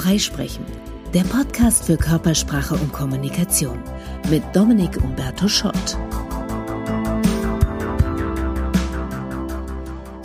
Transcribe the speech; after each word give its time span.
Freisprechen, 0.00 0.64
der 1.12 1.24
Podcast 1.24 1.84
für 1.84 1.98
Körpersprache 1.98 2.74
und 2.74 2.90
Kommunikation 2.90 3.78
mit 4.30 4.42
Dominik 4.54 4.96
Umberto 5.04 5.46
Schott. 5.46 5.98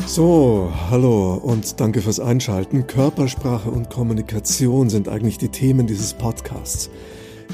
So, 0.07 0.71
hallo 0.89 1.33
und 1.33 1.77
danke 1.81 2.01
fürs 2.01 2.21
Einschalten. 2.21 2.87
Körpersprache 2.87 3.69
und 3.69 3.89
Kommunikation 3.89 4.89
sind 4.89 5.09
eigentlich 5.09 5.39
die 5.39 5.49
Themen 5.49 5.87
dieses 5.87 6.13
Podcasts. 6.13 6.89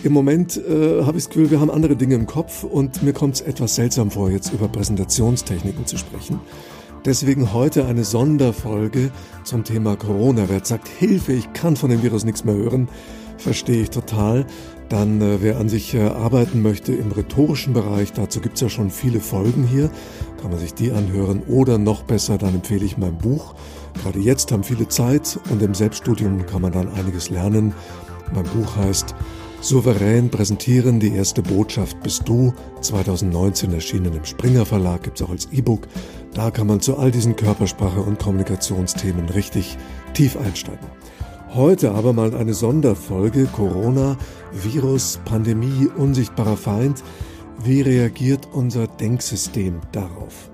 Im 0.03 0.13
Moment 0.13 0.57
äh, 0.57 1.03
habe 1.03 1.17
ich 1.17 1.23
das 1.23 1.29
Gefühl, 1.29 1.49
wir 1.49 1.59
haben 1.59 1.71
andere 1.71 1.95
Dinge 1.95 2.13
im 2.13 2.27
Kopf 2.27 2.63
und 2.63 3.01
mir 3.01 3.13
kommt 3.13 3.33
es 3.33 3.41
etwas 3.41 3.73
seltsam 3.73 4.11
vor, 4.11 4.29
jetzt 4.29 4.53
über 4.53 4.67
Präsentationstechniken 4.67 5.87
zu 5.87 5.97
sprechen. 5.97 6.39
Deswegen 7.03 7.51
heute 7.51 7.85
eine 7.87 8.03
Sonderfolge 8.03 9.09
zum 9.43 9.63
Thema 9.63 9.95
Corona. 9.95 10.43
Wer 10.47 10.63
sagt, 10.63 10.87
Hilfe, 10.87 11.33
ich 11.33 11.51
kann 11.51 11.75
von 11.75 11.89
dem 11.89 12.03
Virus 12.03 12.25
nichts 12.25 12.43
mehr 12.43 12.53
hören, 12.53 12.89
verstehe 13.37 13.81
ich 13.81 13.89
total. 13.89 14.45
Dann, 14.87 15.19
äh, 15.19 15.41
wer 15.41 15.57
an 15.57 15.67
sich 15.67 15.95
äh, 15.95 16.03
arbeiten 16.03 16.61
möchte 16.61 16.93
im 16.93 17.11
rhetorischen 17.11 17.73
Bereich, 17.73 18.13
dazu 18.13 18.39
gibt 18.39 18.55
es 18.55 18.61
ja 18.61 18.69
schon 18.69 18.91
viele 18.91 19.19
Folgen 19.19 19.63
hier, 19.65 19.89
kann 20.39 20.51
man 20.51 20.59
sich 20.59 20.75
die 20.75 20.91
anhören. 20.91 21.41
Oder 21.47 21.79
noch 21.79 22.03
besser, 22.03 22.37
dann 22.37 22.53
empfehle 22.53 22.85
ich 22.85 22.99
mein 22.99 23.17
Buch. 23.17 23.55
Gerade 24.03 24.19
jetzt 24.19 24.51
haben 24.51 24.63
viele 24.63 24.87
Zeit 24.87 25.39
und 25.49 25.59
im 25.63 25.73
Selbststudium 25.73 26.45
kann 26.45 26.61
man 26.61 26.71
dann 26.71 26.93
einiges 26.93 27.31
lernen. 27.31 27.73
Mein 28.31 28.43
Buch 28.43 28.75
heißt 28.75 29.15
Souverän 29.61 30.31
präsentieren, 30.31 30.99
die 30.99 31.13
erste 31.13 31.43
Botschaft 31.43 32.01
bist 32.01 32.27
du, 32.27 32.51
2019 32.81 33.71
erschienen 33.71 34.15
im 34.15 34.25
Springer 34.25 34.65
Verlag, 34.65 35.03
gibt's 35.03 35.21
auch 35.21 35.29
als 35.29 35.49
E-Book. 35.51 35.87
Da 36.33 36.49
kann 36.49 36.65
man 36.65 36.81
zu 36.81 36.97
all 36.97 37.11
diesen 37.11 37.35
Körpersprache- 37.35 38.01
und 38.01 38.17
Kommunikationsthemen 38.17 39.29
richtig 39.29 39.77
tief 40.15 40.35
einsteigen. 40.35 40.87
Heute 41.53 41.91
aber 41.91 42.11
mal 42.11 42.33
eine 42.33 42.55
Sonderfolge 42.55 43.45
Corona, 43.45 44.17
Virus, 44.51 45.19
Pandemie, 45.25 45.87
unsichtbarer 45.95 46.57
Feind. 46.57 47.03
Wie 47.63 47.81
reagiert 47.81 48.47
unser 48.53 48.87
Denksystem 48.87 49.79
darauf? 49.91 50.49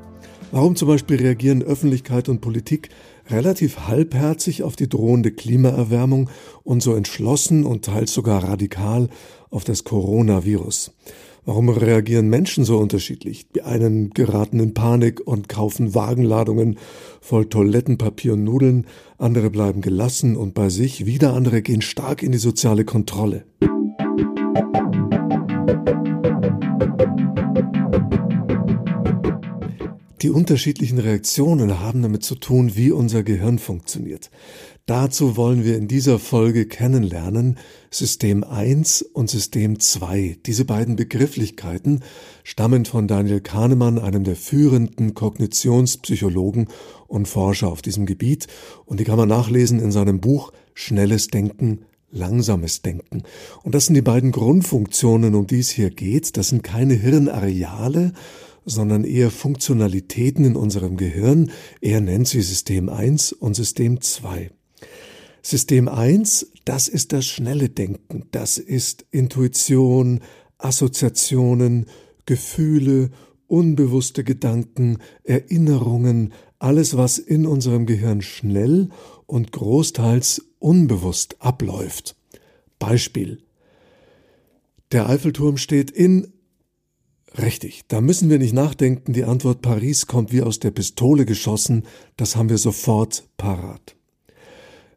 Warum 0.52 0.76
zum 0.76 0.89
Beispiel 0.89 1.17
reagieren 1.17 1.64
Öffentlichkeit 1.64 2.28
und 2.28 2.42
Politik 2.42 2.89
relativ 3.30 3.88
halbherzig 3.88 4.64
auf 4.64 4.75
die 4.75 4.89
drohende 4.89 5.31
Klimaerwärmung 5.31 6.30
und 6.64 6.81
so 6.81 6.95
entschlossen 6.95 7.66
und 7.66 7.86
teils 7.86 8.14
sogar 8.14 8.44
radikal 8.44 9.09
auf 9.50 9.64
das 9.64 9.83
Coronavirus. 9.83 10.92
Warum 11.45 11.70
reagieren 11.70 12.28
Menschen 12.28 12.66
so 12.66 12.78
unterschiedlich? 12.78 13.48
Die 13.55 13.61
einen 13.61 14.09
geraten 14.09 14.59
in 14.59 14.73
Panik 14.73 15.25
und 15.25 15.48
kaufen 15.48 15.95
Wagenladungen 15.95 16.78
voll 17.22 17.45
Toilettenpapier 17.45 18.33
und 18.33 18.44
Nudeln, 18.44 18.86
andere 19.17 19.50
bleiben 19.50 19.80
gelassen 19.80 20.36
und 20.36 20.53
bei 20.53 20.67
sich, 20.70 21.05
wieder 21.05 21.33
andere 21.33 21.61
gehen 21.61 21.81
stark 21.81 22.22
in 22.22 22.33
die 22.33 22.38
soziale 22.38 22.83
Kontrolle. 22.83 23.45
Die 30.23 30.32
unterschiedlichen 30.32 30.98
Reaktionen 30.98 31.80
haben 31.80 32.02
damit 32.02 32.23
zu 32.23 32.34
tun, 32.34 32.76
wie 32.76 32.92
unser 32.92 33.22
Gehirn 33.22 33.60
funktioniert. 33.60 34.32
Dazu 34.88 35.38
wollen 35.38 35.64
wir 35.64 35.78
in 35.78 35.88
dieser 35.88 36.18
Folge 36.18 36.66
kennenlernen 36.66 37.60
System 37.92 38.44
1 38.44 39.04
und 39.04 39.30
System 39.30 39.80
2. 39.80 40.38
Diese 40.45 40.66
beiden 40.66 40.95
Begrifflichkeiten 40.95 42.04
stammen 42.44 42.86
von 42.86 43.08
Daniel 43.08 43.42
Kahnemann, 43.42 44.00
einem 44.00 44.23
der 44.23 44.36
führenden 44.36 45.14
Kognitionspsychologen 45.14 46.68
und 47.08 47.28
Forscher 47.28 47.68
auf 47.68 47.84
diesem 47.84 48.08
Gebiet, 48.08 48.48
und 48.86 49.00
die 49.00 49.04
kann 49.04 49.18
man 49.18 49.30
nachlesen 49.30 49.80
in 49.80 49.92
seinem 49.92 50.20
Buch 50.20 50.52
Schnelles 50.73 51.28
Denken, 51.28 51.82
langsames 52.10 52.82
Denken. 52.82 53.22
Und 53.64 53.76
das 53.76 53.86
sind 53.86 53.94
die 53.94 54.02
beiden 54.02 54.32
Grundfunktionen, 54.32 55.36
um 55.36 55.45
die 55.45 55.60
es 55.60 55.70
hier 55.70 55.92
geht. 55.92 56.38
Das 56.38 56.50
sind 56.50 56.64
keine 56.64 56.95
Hirnareale, 56.95 58.14
sondern 58.67 59.05
eher 59.05 59.32
Funktionalitäten 59.32 60.45
in 60.45 60.55
unserem 60.55 60.98
Gehirn. 60.98 61.52
Er 61.82 62.02
nennt 62.02 62.28
sie 62.28 62.42
System 62.42 62.89
1 62.89 63.32
und 63.32 63.55
System 63.55 64.02
2. 64.02 64.52
System 65.42 65.88
1, 65.88 66.52
das 66.66 66.89
ist 66.89 67.14
das 67.14 67.26
schnelle 67.26 67.70
Denken, 67.70 68.26
das 68.32 68.58
ist 68.58 69.05
Intuition, 69.11 70.20
Assoziationen, 70.58 71.86
Gefühle, 72.26 73.11
unbewusste 73.48 74.26
Gedanken, 74.26 74.98
Erinnerungen, 75.23 76.34
alles, 76.60 76.98
was 76.98 77.17
in 77.17 77.45
unserem 77.45 77.86
Gehirn 77.86 78.22
schnell 78.22 78.89
und 79.26 79.54
großteils 79.54 80.45
unbewusst 80.60 81.38
abläuft. 81.39 82.17
Beispiel. 82.80 83.39
Der 84.92 85.08
Eiffelturm 85.08 85.58
steht 85.58 85.92
in 85.92 86.34
Richtig, 87.36 87.83
da 87.88 88.02
müssen 88.02 88.30
wir 88.30 88.39
nicht 88.39 88.54
nachdenken, 88.54 89.14
die 89.14 89.23
Antwort 89.23 89.61
Paris 89.61 90.08
kommt 90.08 90.32
wie 90.32 90.42
aus 90.42 90.60
der 90.60 90.71
Pistole 90.71 91.26
geschossen, 91.26 91.83
das 92.15 92.36
haben 92.36 92.49
wir 92.49 92.58
sofort 92.58 93.27
parat. 93.38 93.95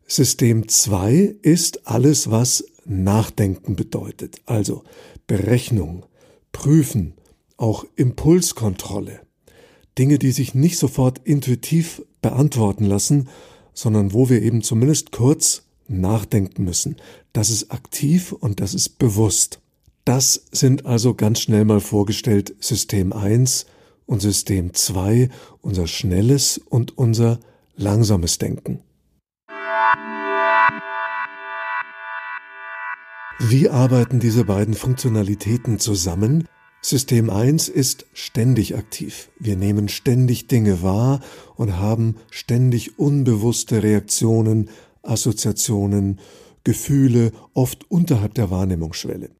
System 0.06 0.68
2 0.68 1.36
ist 1.42 1.86
alles, 1.86 2.30
was 2.30 2.64
Nachdenken 2.84 3.76
bedeutet, 3.76 4.40
also 4.46 4.84
Berechnung, 5.26 6.06
Prüfen, 6.52 7.14
auch 7.56 7.84
Impulskontrolle. 7.96 9.20
Dinge, 9.98 10.18
die 10.18 10.32
sich 10.32 10.54
nicht 10.54 10.78
sofort 10.78 11.20
intuitiv 11.24 12.02
beantworten 12.22 12.84
lassen, 12.84 13.28
sondern 13.74 14.12
wo 14.12 14.28
wir 14.28 14.42
eben 14.42 14.62
zumindest 14.62 15.12
kurz 15.12 15.64
nachdenken 15.88 16.64
müssen. 16.64 16.96
Das 17.32 17.50
ist 17.50 17.70
aktiv 17.70 18.32
und 18.32 18.60
das 18.60 18.74
ist 18.74 18.98
bewusst. 18.98 19.60
Das 20.10 20.42
sind 20.50 20.86
also 20.86 21.14
ganz 21.14 21.38
schnell 21.38 21.64
mal 21.64 21.78
vorgestellt 21.78 22.56
System 22.58 23.12
1 23.12 23.66
und 24.06 24.20
System 24.20 24.74
2, 24.74 25.30
unser 25.60 25.86
schnelles 25.86 26.58
und 26.58 26.98
unser 26.98 27.38
langsames 27.76 28.38
Denken. 28.38 28.80
Wie 33.38 33.68
arbeiten 33.68 34.18
diese 34.18 34.42
beiden 34.42 34.74
Funktionalitäten 34.74 35.78
zusammen? 35.78 36.48
System 36.82 37.30
1 37.30 37.68
ist 37.68 38.04
ständig 38.12 38.74
aktiv. 38.76 39.30
Wir 39.38 39.54
nehmen 39.54 39.88
ständig 39.88 40.48
Dinge 40.48 40.82
wahr 40.82 41.20
und 41.54 41.76
haben 41.76 42.16
ständig 42.32 42.98
unbewusste 42.98 43.84
Reaktionen, 43.84 44.70
Assoziationen, 45.04 46.18
Gefühle, 46.64 47.30
oft 47.54 47.88
unterhalb 47.88 48.34
der 48.34 48.50
Wahrnehmungsschwelle. 48.50 49.30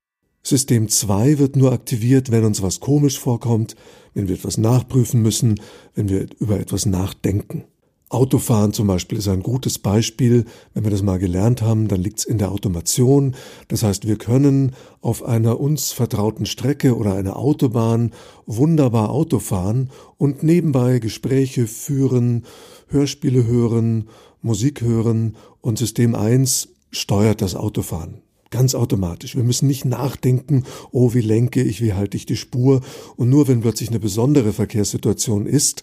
System 0.43 0.89
2 0.89 1.39
wird 1.39 1.57
nur 1.57 1.73
aktiviert, 1.73 2.31
wenn 2.31 2.45
uns 2.45 2.63
was 2.63 2.81
komisch 2.81 3.19
vorkommt, 3.19 3.77
wenn 4.15 4.29
wir 4.29 4.37
etwas 4.37 4.59
nachprüfen 4.59 5.23
müssen, 5.23 5.61
wenn 5.95 6.09
wir 6.09 6.27
über 6.39 6.59
etwas 6.59 6.87
nachdenken. 6.87 7.65
Autofahren 8.11 8.73
zum 8.73 8.89
Beispiel 8.89 9.19
ist 9.19 9.29
ein 9.29 9.43
gutes 9.43 9.79
Beispiel. 9.79 10.45
Wenn 10.75 10.83
wir 10.83 10.91
das 10.91 11.03
mal 11.03 11.21
gelernt 11.21 11.63
haben, 11.63 11.87
dann 11.87 12.01
liegt 12.01 12.19
es 12.19 12.25
in 12.25 12.39
der 12.39 12.51
Automation. 12.51 13.37
Das 13.69 13.85
heißt, 13.85 14.09
wir 14.09 14.17
können 14.17 14.73
auf 15.01 15.23
einer 15.23 15.61
uns 15.61 15.93
vertrauten 15.93 16.45
Strecke 16.45 16.97
oder 16.97 17.15
einer 17.15 17.37
Autobahn 17.37 18.11
wunderbar 18.47 19.11
Auto 19.11 19.39
fahren 19.39 19.91
und 20.19 20.43
nebenbei 20.43 20.99
Gespräche 20.99 21.69
führen, 21.69 22.47
Hörspiele 22.89 23.47
hören, 23.47 24.09
Musik 24.43 24.81
hören 24.81 25.37
und 25.61 25.79
System 25.79 26.17
1 26.17 26.71
steuert 26.91 27.41
das 27.41 27.55
Autofahren. 27.55 28.23
Ganz 28.51 28.75
automatisch. 28.75 29.37
Wir 29.37 29.45
müssen 29.45 29.69
nicht 29.69 29.85
nachdenken, 29.85 30.65
oh, 30.91 31.15
wie 31.15 31.21
lenke 31.21 31.63
ich, 31.63 31.81
wie 31.81 31.93
halte 31.93 32.17
ich 32.17 32.27
die 32.27 32.37
Spur. 32.37 32.81
Und 33.17 33.31
nur 33.31 33.47
wenn 33.47 33.61
plötzlich 33.61 33.91
eine 33.91 34.01
besondere 34.01 34.53
Verkehrssituation 34.53 35.47
ist, 35.47 35.83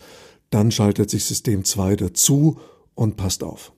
dann 0.50 0.72
schaltet 0.72 1.10
sich 1.10 1.24
System 1.26 1.64
2 1.64 1.96
dazu 1.96 2.58
und 2.94 3.16
passt 3.16 3.44
auf. 3.44 3.72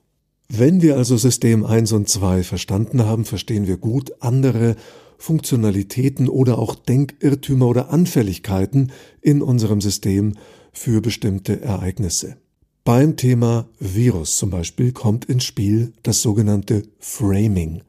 Wenn 0.48 0.82
wir 0.82 0.96
also 0.96 1.16
System 1.16 1.64
1 1.64 1.92
und 1.92 2.08
2 2.08 2.42
verstanden 2.42 3.04
haben, 3.04 3.24
verstehen 3.24 3.68
wir 3.68 3.76
gut 3.76 4.12
andere 4.20 4.74
Funktionalitäten 5.16 6.28
oder 6.28 6.58
auch 6.58 6.74
Denkirrtümer 6.74 7.68
oder 7.68 7.90
Anfälligkeiten 7.90 8.90
in 9.20 9.42
unserem 9.42 9.80
System 9.80 10.34
für 10.72 11.00
bestimmte 11.00 11.60
Ereignisse. 11.60 12.36
Beim 12.84 13.16
Thema 13.16 13.68
Virus 13.78 14.36
zum 14.36 14.50
Beispiel 14.50 14.92
kommt 14.92 15.26
ins 15.26 15.44
Spiel 15.44 15.92
das 16.02 16.22
sogenannte 16.22 16.82
Framing. 16.98 17.82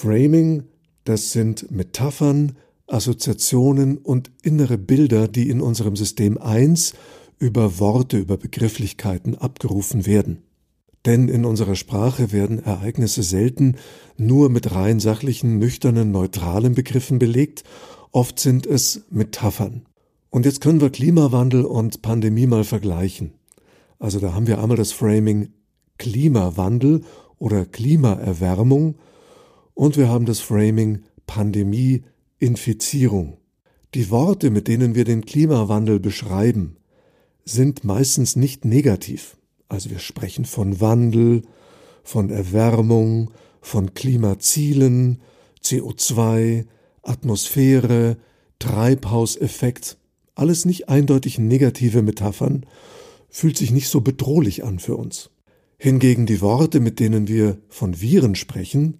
Framing, 0.00 0.62
das 1.02 1.32
sind 1.32 1.72
Metaphern, 1.72 2.52
Assoziationen 2.86 3.98
und 3.98 4.30
innere 4.42 4.78
Bilder, 4.78 5.26
die 5.26 5.50
in 5.50 5.60
unserem 5.60 5.96
System 5.96 6.38
1 6.38 6.94
über 7.40 7.80
Worte, 7.80 8.16
über 8.16 8.36
Begrifflichkeiten 8.36 9.34
abgerufen 9.34 10.06
werden. 10.06 10.44
Denn 11.04 11.28
in 11.28 11.44
unserer 11.44 11.74
Sprache 11.74 12.30
werden 12.30 12.62
Ereignisse 12.64 13.24
selten 13.24 13.74
nur 14.16 14.50
mit 14.50 14.72
rein 14.72 15.00
sachlichen, 15.00 15.58
nüchternen, 15.58 16.12
neutralen 16.12 16.76
Begriffen 16.76 17.18
belegt, 17.18 17.64
oft 18.12 18.38
sind 18.38 18.66
es 18.66 19.02
Metaphern. 19.10 19.82
Und 20.30 20.46
jetzt 20.46 20.60
können 20.60 20.80
wir 20.80 20.90
Klimawandel 20.90 21.64
und 21.64 22.02
Pandemie 22.02 22.46
mal 22.46 22.62
vergleichen. 22.62 23.32
Also 23.98 24.20
da 24.20 24.32
haben 24.32 24.46
wir 24.46 24.62
einmal 24.62 24.76
das 24.76 24.92
Framing 24.92 25.48
Klimawandel 25.98 27.02
oder 27.40 27.66
Klimaerwärmung 27.66 28.94
und 29.78 29.96
wir 29.96 30.08
haben 30.08 30.26
das 30.26 30.40
Framing 30.40 31.04
Pandemie, 31.28 32.02
Infizierung. 32.40 33.36
Die 33.94 34.10
Worte, 34.10 34.50
mit 34.50 34.66
denen 34.66 34.96
wir 34.96 35.04
den 35.04 35.24
Klimawandel 35.24 36.00
beschreiben, 36.00 36.78
sind 37.44 37.84
meistens 37.84 38.34
nicht 38.34 38.64
negativ. 38.64 39.36
Also 39.68 39.90
wir 39.90 40.00
sprechen 40.00 40.46
von 40.46 40.80
Wandel, 40.80 41.42
von 42.02 42.28
Erwärmung, 42.30 43.30
von 43.60 43.94
Klimazielen, 43.94 45.20
CO2, 45.62 46.66
Atmosphäre, 47.02 48.16
Treibhauseffekt, 48.58 49.96
alles 50.34 50.64
nicht 50.64 50.88
eindeutig 50.88 51.38
negative 51.38 52.02
Metaphern, 52.02 52.66
fühlt 53.28 53.56
sich 53.56 53.70
nicht 53.70 53.90
so 53.90 54.00
bedrohlich 54.00 54.64
an 54.64 54.80
für 54.80 54.96
uns. 54.96 55.30
Hingegen 55.76 56.26
die 56.26 56.40
Worte, 56.40 56.80
mit 56.80 56.98
denen 56.98 57.28
wir 57.28 57.58
von 57.68 58.00
Viren 58.00 58.34
sprechen, 58.34 58.98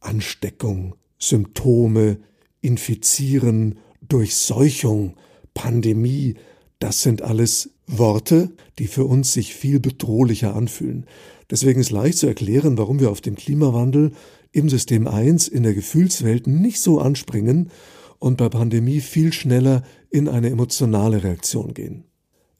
Ansteckung, 0.00 0.94
Symptome, 1.18 2.18
Infizieren, 2.60 3.78
Durchseuchung, 4.02 5.16
Pandemie, 5.54 6.34
das 6.78 7.02
sind 7.02 7.22
alles 7.22 7.70
Worte, 7.86 8.50
die 8.78 8.86
für 8.86 9.04
uns 9.04 9.32
sich 9.32 9.54
viel 9.54 9.80
bedrohlicher 9.80 10.54
anfühlen. 10.54 11.06
Deswegen 11.50 11.80
ist 11.80 11.90
leicht 11.90 12.18
zu 12.18 12.26
erklären, 12.26 12.78
warum 12.78 13.00
wir 13.00 13.10
auf 13.10 13.20
den 13.20 13.34
Klimawandel 13.34 14.12
im 14.52 14.68
System 14.68 15.06
1 15.06 15.48
in 15.48 15.62
der 15.62 15.74
Gefühlswelt 15.74 16.46
nicht 16.46 16.80
so 16.80 17.00
anspringen 17.00 17.70
und 18.18 18.36
bei 18.36 18.48
Pandemie 18.48 19.00
viel 19.00 19.32
schneller 19.32 19.82
in 20.10 20.28
eine 20.28 20.50
emotionale 20.50 21.22
Reaktion 21.22 21.74
gehen. 21.74 22.04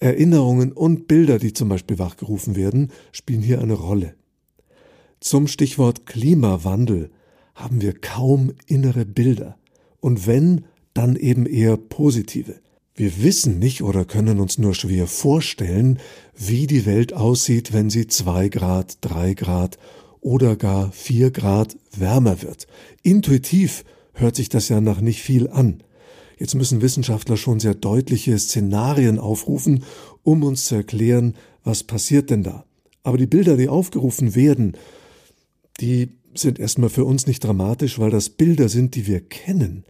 Erinnerungen 0.01 0.73
und 0.73 1.09
Bilder, 1.09 1.39
die 1.39 1.53
zum 1.53 1.69
Beispiel 1.69 1.99
wachgerufen 1.99 2.57
werden, 2.57 2.93
spielen 3.11 3.43
hier 3.43 3.61
eine 3.61 3.75
Rolle. 3.75 4.15
Zum 5.21 5.49
Stichwort 5.49 6.07
Klimawandel 6.07 7.11
haben 7.59 7.83
wir 7.83 7.93
kaum 7.93 8.53
innere 8.67 9.05
Bilder. 9.05 9.57
Und 10.01 10.27
wenn, 10.29 10.65
dann 10.95 11.17
eben 11.17 11.45
eher 11.45 11.77
positive. 11.77 12.61
Wir 12.95 13.23
wissen 13.23 13.59
nicht 13.59 13.83
oder 13.83 14.05
können 14.05 14.39
uns 14.39 14.59
nur 14.59 14.75
schwer 14.75 15.07
vorstellen, 15.07 15.99
wie 16.37 16.67
die 16.69 16.87
Welt 16.87 17.13
aussieht, 17.13 17.73
wenn 17.73 17.91
sie 17.91 18.07
zwei 18.07 18.49
Grad, 18.49 18.99
drei 19.01 19.35
Grad 19.35 19.77
oder 20.21 20.57
gar 20.57 20.93
vier 20.93 21.31
Grad 21.33 21.77
wärmer 21.97 22.43
wird. 22.43 22.67
Intuitiv 23.03 23.85
hört 24.13 24.37
sich 24.37 24.49
das 24.49 24.69
ja 24.69 24.81
nach 24.81 25.01
nicht 25.01 25.23
viel 25.23 25.49
an. 25.49 25.83
Jetzt 26.39 26.55
müssen 26.55 26.81
Wissenschaftler 26.81 27.37
schon 27.37 27.59
sehr 27.59 27.75
deutliche 27.75 28.39
Szenarien 28.39 29.19
aufrufen, 29.19 29.85
um 30.23 30.45
uns 30.45 30.67
zu 30.67 30.77
erklären, 30.77 31.35
was 31.65 31.83
passiert 31.83 32.31
denn 32.31 32.45
da. 32.45 32.65
Aber 33.03 33.19
die 33.19 33.27
Bilder, 33.27 33.57
die 33.57 33.69
aufgerufen 33.69 34.37
werden, 34.37 34.77
die 35.81 36.18
sind 36.35 36.59
erstmal 36.59 36.91
für 36.91 37.05
uns 37.05 37.27
nicht 37.27 37.45
dramatisch, 37.45 37.99
weil 37.99 38.11
das 38.11 38.31
Bilder 38.31 38.69
sind, 38.69 38.95
die 38.95 39.07
wir 39.07 39.21
kennen, 39.21 39.85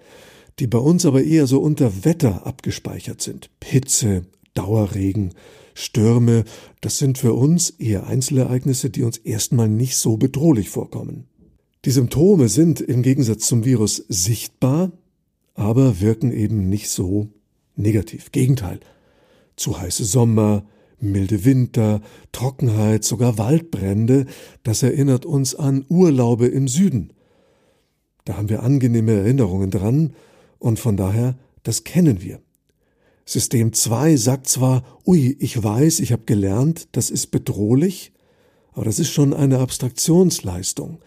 die 0.58 0.67
bei 0.67 0.79
uns 0.79 1.06
aber 1.06 1.23
eher 1.23 1.46
so 1.46 1.61
unter 1.61 2.05
Wetter 2.05 2.46
abgespeichert 2.46 3.20
sind. 3.20 3.50
Hitze, 3.62 4.23
Dauerregen, 4.55 5.35
Stürme, 5.75 6.44
das 6.81 6.99
sind 6.99 7.19
für 7.19 7.35
uns 7.35 7.70
eher 7.70 8.06
Einzelereignisse, 8.06 8.90
die 8.90 9.05
uns 9.05 9.19
erstmal 9.19 9.69
nicht 9.69 9.96
so 9.96 10.17
bedrohlich 10.17 10.70
vorkommen. 10.70 11.29
Die 11.85 11.93
Symptome 11.93 12.49
sind 12.49 12.81
im 12.81 13.02
Gegensatz 13.02 13.46
zum 13.46 13.64
Virus 13.64 14.05
sichtbar, 14.08 14.90
aber 15.55 16.00
wirken 16.00 16.32
eben 16.32 16.69
nicht 16.69 16.90
so 16.90 17.29
negativ. 17.76 18.32
Gegenteil. 18.32 18.81
Zu 19.55 19.81
heiße 19.81 20.05
Sommer, 20.05 20.64
milde 21.00 21.44
Winter, 21.44 22.00
Trockenheit, 22.32 23.04
sogar 23.04 23.38
Waldbrände, 23.38 24.26
das 24.62 24.82
erinnert 24.82 25.26
uns 25.26 25.54
an 25.54 25.84
Urlaube 25.88 26.46
im 26.46 26.68
Süden. 26.68 27.12
Da 28.24 28.36
haben 28.36 28.48
wir 28.48 28.62
angenehme 28.62 29.12
Erinnerungen 29.12 29.70
dran 29.70 30.14
und 30.58 30.78
von 30.78 30.96
daher, 30.96 31.38
das 31.62 31.84
kennen 31.84 32.22
wir. 32.22 32.40
System 33.24 33.72
2 33.72 34.16
sagt 34.16 34.48
zwar, 34.48 34.82
ui, 35.04 35.36
ich 35.38 35.62
weiß, 35.62 36.00
ich 36.00 36.12
habe 36.12 36.22
gelernt, 36.24 36.88
das 36.92 37.10
ist 37.10 37.26
bedrohlich, 37.26 38.12
aber 38.72 38.84
das 38.84 38.98
ist 38.98 39.10
schon 39.10 39.34
eine 39.34 39.58
Abstraktionsleistung. 39.58 41.00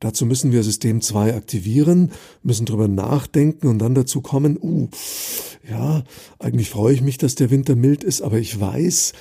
Dazu 0.00 0.24
müssen 0.24 0.50
wir 0.50 0.62
System 0.62 1.02
2 1.02 1.34
aktivieren, 1.34 2.12
müssen 2.42 2.64
drüber 2.64 2.88
nachdenken 2.88 3.66
und 3.66 3.78
dann 3.78 3.94
dazu 3.94 4.22
kommen, 4.22 4.58
uh, 4.60 4.88
ja, 5.68 6.04
eigentlich 6.38 6.70
freue 6.70 6.94
ich 6.94 7.02
mich, 7.02 7.18
dass 7.18 7.34
der 7.34 7.50
Winter 7.50 7.76
mild 7.76 8.02
ist, 8.02 8.22
aber 8.22 8.38
ich 8.38 8.58
weiß, 8.58 9.12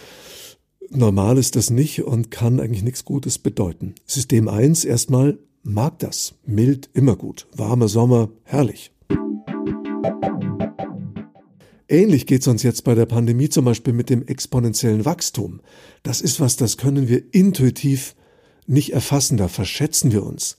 normal 0.90 1.38
ist 1.38 1.58
das 1.58 1.70
nicht 1.70 2.04
und 2.04 2.32
kann 2.32 2.62
eigentlich 2.62 2.82
nichts 2.82 3.04
Gutes 3.04 3.40
bedeuten. 3.40 3.94
System 4.06 4.48
1 4.48 4.86
erstmal 4.86 5.38
mag 5.64 6.00
das. 6.00 6.36
Mild 6.46 6.90
immer 6.94 7.18
gut. 7.18 7.48
Warmer 7.58 7.90
Sommer, 7.90 8.30
herrlich. 8.44 8.94
Ähnlich 11.90 12.26
geht 12.26 12.42
es 12.42 12.48
uns 12.48 12.64
jetzt 12.64 12.86
bei 12.86 12.96
der 12.96 13.08
Pandemie 13.08 13.50
zum 13.50 13.66
Beispiel 13.66 13.94
mit 13.94 14.10
dem 14.10 14.26
exponentiellen 14.26 15.04
Wachstum. 15.04 15.60
Das 16.04 16.22
ist 16.22 16.40
was, 16.40 16.56
das 16.56 16.78
können 16.78 17.10
wir 17.10 17.34
intuitiv 17.34 18.16
nicht 18.66 18.94
erfassen, 18.94 19.36
da 19.36 19.50
verschätzen 19.50 20.14
wir 20.14 20.24
uns. 20.24 20.59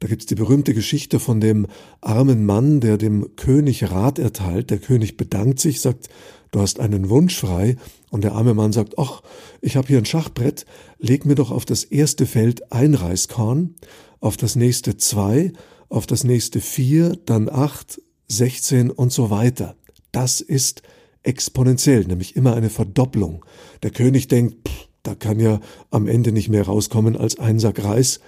Da 0.00 0.06
gibt's 0.06 0.26
die 0.26 0.36
berühmte 0.36 0.74
Geschichte 0.74 1.18
von 1.18 1.40
dem 1.40 1.66
armen 2.00 2.46
Mann, 2.46 2.80
der 2.80 2.98
dem 2.98 3.34
König 3.36 3.90
Rat 3.90 4.18
erteilt. 4.18 4.70
Der 4.70 4.78
König 4.78 5.16
bedankt 5.16 5.58
sich, 5.58 5.80
sagt, 5.80 6.08
du 6.52 6.60
hast 6.60 6.78
einen 6.78 7.08
Wunsch 7.08 7.36
frei. 7.36 7.76
Und 8.10 8.22
der 8.22 8.32
arme 8.32 8.54
Mann 8.54 8.72
sagt, 8.72 8.98
ach, 8.98 9.22
ich 9.60 9.76
habe 9.76 9.88
hier 9.88 9.98
ein 9.98 10.06
Schachbrett, 10.06 10.66
leg 10.98 11.26
mir 11.26 11.34
doch 11.34 11.50
auf 11.50 11.64
das 11.64 11.84
erste 11.84 12.26
Feld 12.26 12.72
ein 12.72 12.94
Reiskorn, 12.94 13.74
auf 14.20 14.36
das 14.36 14.56
nächste 14.56 14.96
zwei, 14.96 15.52
auf 15.88 16.06
das 16.06 16.24
nächste 16.24 16.60
vier, 16.60 17.18
dann 17.26 17.48
acht, 17.48 18.00
sechzehn 18.28 18.90
und 18.90 19.12
so 19.12 19.30
weiter. 19.30 19.76
Das 20.12 20.40
ist 20.40 20.82
exponentiell, 21.22 22.04
nämlich 22.04 22.36
immer 22.36 22.54
eine 22.54 22.70
Verdopplung. 22.70 23.44
Der 23.82 23.90
König 23.90 24.28
denkt, 24.28 24.68
pff, 24.68 24.88
da 25.02 25.14
kann 25.14 25.40
ja 25.40 25.60
am 25.90 26.06
Ende 26.06 26.32
nicht 26.32 26.48
mehr 26.48 26.64
rauskommen 26.64 27.16
als 27.16 27.38
ein 27.38 27.58
Sack 27.58 27.82
Reis 27.82 28.20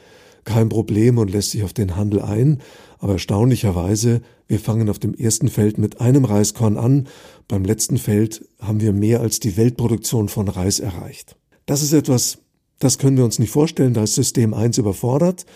kein 0.44 0.69
Problem 0.69 1.19
und 1.19 1.31
lässt 1.31 1.50
sich 1.50 1.62
auf 1.62 1.72
den 1.72 1.96
Handel 1.96 2.22
ein, 2.22 2.60
aber 2.98 3.14
erstaunlicherweise, 3.14 4.20
wir 4.46 4.58
fangen 4.58 4.88
auf 4.90 4.98
dem 4.98 5.14
ersten 5.14 5.48
Feld 5.48 5.78
mit 5.78 6.00
einem 6.00 6.25
Reiskorn 6.25 6.76
an, 6.76 7.08
beim 7.48 7.64
letzten 7.64 7.98
Feld 7.98 8.46
haben 8.60 8.81
wir 8.81 8.92
mehr 8.92 9.20
als 9.20 9.40
die 9.40 9.56
Weltproduktion 9.56 10.28
von 10.28 10.48
Reis 10.48 10.81
erreicht. 10.81 11.37
Das 11.66 11.82
ist 11.82 11.92
etwas, 11.92 12.38
das 12.78 12.98
können 12.98 13.16
wir 13.16 13.25
uns 13.25 13.38
nicht 13.38 13.50
vorstellen, 13.50 13.94
da 13.94 14.02
ist 14.02 14.14
System 14.14 14.54
1 14.54 14.78
überfordert, 14.78 15.46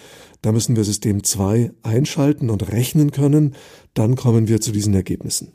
da 0.42 0.52
müssen 0.52 0.76
wir 0.76 0.84
System 0.84 1.24
2 1.24 1.72
einschalten 1.82 2.50
und 2.50 2.70
rechnen 2.70 3.10
können, 3.10 3.54
dann 3.94 4.14
kommen 4.14 4.46
wir 4.46 4.60
zu 4.60 4.72
diesen 4.72 4.94
Ergebnissen. 4.94 5.52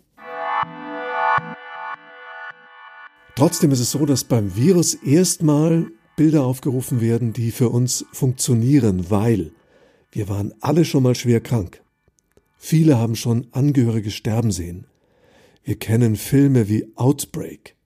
Trotzdem 3.35 3.71
ist 3.71 3.79
es 3.79 3.91
so, 3.91 4.05
dass 4.05 4.25
beim 4.25 4.55
Virus 4.57 4.95
erstmal 4.95 5.91
Bilder 6.19 6.43
aufgerufen 6.43 6.99
werden, 6.99 7.31
die 7.31 7.49
für 7.49 7.69
uns 7.69 8.05
funktionieren, 8.11 9.09
weil 9.09 9.53
wir 10.11 10.27
waren 10.27 10.53
alle 10.59 10.83
schon 10.83 11.03
mal 11.03 11.15
schwer 11.15 11.39
krank. 11.39 11.81
Viele 12.57 12.97
haben 12.97 13.15
schon 13.15 13.47
Angehörige 13.51 14.11
sterben 14.11 14.51
sehen. 14.51 14.85
Wir 15.63 15.79
kennen 15.79 16.17
Filme 16.17 16.67
wie 16.67 16.91
Outbreak. 16.97 17.77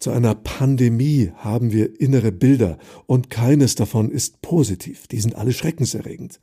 Zu 0.00 0.10
einer 0.10 0.34
Pandemie 0.34 1.32
haben 1.36 1.70
wir 1.70 2.00
innere 2.00 2.32
Bilder 2.32 2.78
und 3.04 3.28
keines 3.28 3.74
davon 3.74 4.10
ist 4.10 4.40
positiv. 4.40 5.06
Die 5.06 5.20
sind 5.20 5.34
alle 5.34 5.52
schreckenserregend. 5.52 6.40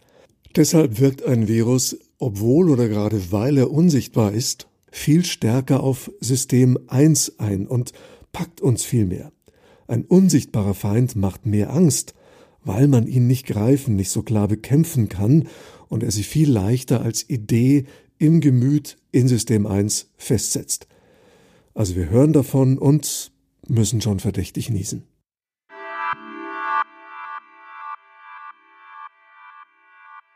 Deshalb 0.55 0.99
wirkt 0.99 1.23
ein 1.23 1.47
Virus, 1.47 1.97
obwohl 2.19 2.69
oder 2.69 2.87
gerade 2.87 3.31
weil 3.31 3.57
er 3.57 3.71
unsichtbar 3.71 4.33
ist, 4.33 4.67
viel 4.91 5.25
stärker 5.25 5.81
auf 5.81 6.11
System 6.19 6.77
1 6.85 7.39
ein 7.39 7.65
und 7.65 7.91
packt 8.31 8.61
uns 8.61 8.83
viel 8.83 9.07
mehr. 9.07 9.31
Ein 9.89 10.05
unsichtbarer 10.05 10.75
Feind 10.75 11.15
macht 11.15 11.47
mehr 11.47 11.73
Angst, 11.73 12.13
weil 12.63 12.87
man 12.87 13.07
ihn 13.07 13.25
nicht 13.25 13.47
greifen, 13.47 13.95
nicht 13.95 14.11
so 14.11 14.21
klar 14.21 14.47
bekämpfen 14.47 15.09
kann 15.09 15.47
und 15.87 16.03
er 16.03 16.11
sich 16.11 16.27
viel 16.27 16.47
leichter 16.47 17.01
als 17.01 17.27
Idee 17.27 17.85
im 18.19 18.39
Gemüt 18.39 18.97
in 19.11 19.27
System 19.27 19.65
1 19.65 20.11
festsetzt. 20.15 20.87
Also 21.73 21.95
wir 21.95 22.07
hören 22.07 22.33
davon 22.33 22.77
und 22.77 23.31
müssen 23.67 23.99
schon 23.99 24.19
verdächtig 24.19 24.69
niesen. 24.69 25.07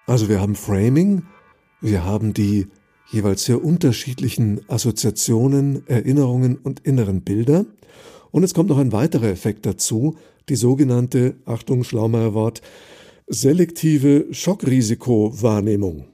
Also 0.08 0.30
wir 0.30 0.42
haben 0.42 0.56
Framing, 0.56 1.28
wir 1.80 2.04
haben 2.04 2.34
die 2.34 2.70
jeweils 3.12 3.46
sehr 3.46 3.64
unterschiedlichen 3.64 4.68
Assoziationen, 4.68 5.86
Erinnerungen 5.86 6.58
und 6.58 6.80
inneren 6.80 7.22
Bilder 7.22 7.68
und 8.34 8.44
es 8.44 8.56
kommt 8.56 8.70
noch 8.70 8.80
ein 8.80 8.92
weiterer 8.92 9.28
Effekt 9.28 9.64
dazu, 9.68 10.18
die 10.50 10.56
sogenannte, 10.56 11.36
Achtung, 11.46 11.84
Schlaumeier-Wort, 11.84 12.64
selektive 13.28 14.26
Schockrisikowahrnehmung. 14.32 16.06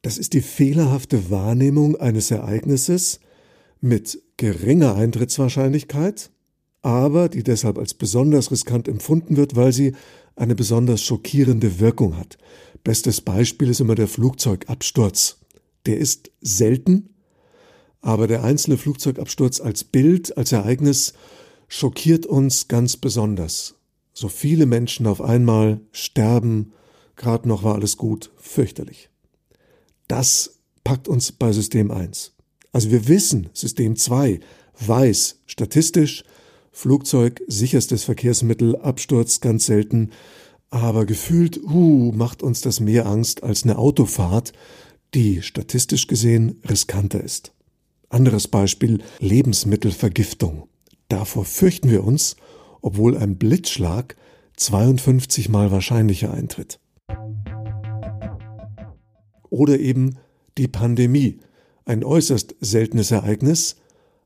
Das 0.00 0.16
ist 0.16 0.32
die 0.32 0.40
fehlerhafte 0.40 1.30
Wahrnehmung 1.30 1.94
eines 1.96 2.30
Ereignisses 2.30 3.20
mit 3.82 4.18
geringer 4.38 4.94
Eintrittswahrscheinlichkeit, 4.94 6.30
aber 6.80 7.28
die 7.28 7.42
deshalb 7.42 7.76
als 7.76 7.92
besonders 7.92 8.50
riskant 8.50 8.88
empfunden 8.88 9.36
wird, 9.36 9.54
weil 9.54 9.74
sie 9.74 9.92
eine 10.36 10.54
besonders 10.54 11.02
schockierende 11.02 11.80
Wirkung 11.80 12.16
hat. 12.16 12.38
Bestes 12.82 13.20
Beispiel 13.20 13.68
ist 13.68 13.80
immer 13.80 13.94
der 13.94 14.08
Flugzeugabsturz. 14.08 15.40
Der 15.84 15.98
ist 15.98 16.30
selten, 16.40 17.10
aber 18.00 18.26
der 18.26 18.42
einzelne 18.42 18.78
Flugzeugabsturz 18.78 19.60
als 19.60 19.84
Bild, 19.84 20.34
als 20.38 20.52
Ereignis 20.52 21.12
schockiert 21.68 22.26
uns 22.26 22.68
ganz 22.68 22.96
besonders. 22.96 23.76
So 24.12 24.28
viele 24.28 24.66
Menschen 24.66 25.06
auf 25.06 25.20
einmal 25.20 25.80
sterben, 25.92 26.72
gerade 27.16 27.46
noch 27.48 27.62
war 27.62 27.74
alles 27.74 27.96
gut, 27.96 28.32
fürchterlich. 28.36 29.10
Das 30.08 30.58
packt 30.82 31.06
uns 31.06 31.30
bei 31.32 31.52
System 31.52 31.90
1. 31.90 32.34
Also 32.72 32.90
wir 32.90 33.08
wissen, 33.08 33.50
System 33.52 33.96
2 33.96 34.40
weiß 34.80 35.42
statistisch, 35.46 36.24
Flugzeug 36.72 37.42
sicherstes 37.46 38.04
Verkehrsmittel, 38.04 38.76
Absturz 38.76 39.40
ganz 39.40 39.66
selten, 39.66 40.10
aber 40.70 41.06
gefühlt, 41.06 41.62
uh, 41.64 42.12
macht 42.12 42.42
uns 42.42 42.60
das 42.60 42.80
mehr 42.80 43.06
Angst 43.06 43.42
als 43.42 43.64
eine 43.64 43.78
Autofahrt, 43.78 44.52
die 45.14 45.42
statistisch 45.42 46.06
gesehen 46.06 46.60
riskanter 46.68 47.22
ist. 47.22 47.52
Anderes 48.10 48.48
Beispiel 48.48 49.02
Lebensmittelvergiftung. 49.18 50.68
Davor 51.08 51.46
fürchten 51.46 51.90
wir 51.90 52.04
uns, 52.04 52.36
obwohl 52.82 53.16
ein 53.16 53.38
Blitzschlag 53.38 54.16
52 54.56 55.48
mal 55.48 55.70
wahrscheinlicher 55.70 56.32
eintritt. 56.32 56.80
Oder 59.48 59.80
eben 59.80 60.18
die 60.58 60.68
Pandemie. 60.68 61.38
Ein 61.86 62.04
äußerst 62.04 62.56
seltenes 62.60 63.10
Ereignis, 63.10 63.76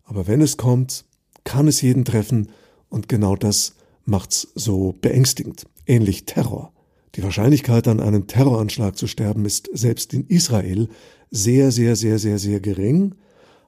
aber 0.03 0.27
wenn 0.27 0.41
es 0.41 0.57
kommt, 0.57 1.05
kann 1.45 1.69
es 1.69 1.81
jeden 1.83 2.05
treffen 2.05 2.51
und 2.89 3.09
genau 3.09 3.37
das 3.37 3.77
macht's 4.05 4.49
so 4.57 4.97
beängstigend. 5.01 5.67
Ähnlich 5.87 6.27
Terror. 6.27 6.73
Die 7.15 7.23
Wahrscheinlichkeit, 7.23 7.87
an 7.87 8.01
einem 8.01 8.27
Terroranschlag 8.27 8.97
zu 8.97 9.07
sterben, 9.07 9.45
ist 9.45 9.69
selbst 9.73 10.13
in 10.15 10.27
Israel 10.27 10.89
sehr, 11.31 11.71
sehr, 11.71 11.95
sehr, 11.95 12.19
sehr, 12.19 12.39
sehr 12.39 12.59
gering. 12.59 13.15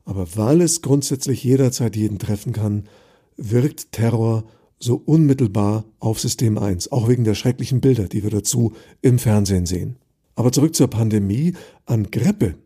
Aber 0.04 0.37
weil 0.37 0.61
es 0.61 0.83
grundsätzlich 0.83 1.44
jederzeit 1.44 1.94
jeden 1.94 2.18
treffen 2.18 2.52
kann, 2.52 2.88
wirkt 3.36 3.92
Terror 3.92 4.44
so 4.78 5.00
unmittelbar 5.04 5.84
auf 5.98 6.20
System 6.20 6.58
1, 6.58 6.92
auch 6.92 7.08
wegen 7.08 7.24
der 7.24 7.34
schrecklichen 7.34 7.80
Bilder, 7.80 8.08
die 8.08 8.22
wir 8.22 8.30
dazu 8.30 8.72
im 9.00 9.18
Fernsehen 9.18 9.66
sehen. 9.66 9.96
Aber 10.36 10.52
zurück 10.52 10.74
zur 10.74 10.88
Pandemie. 10.88 11.54
An 11.86 12.10
Grippe 12.10 12.56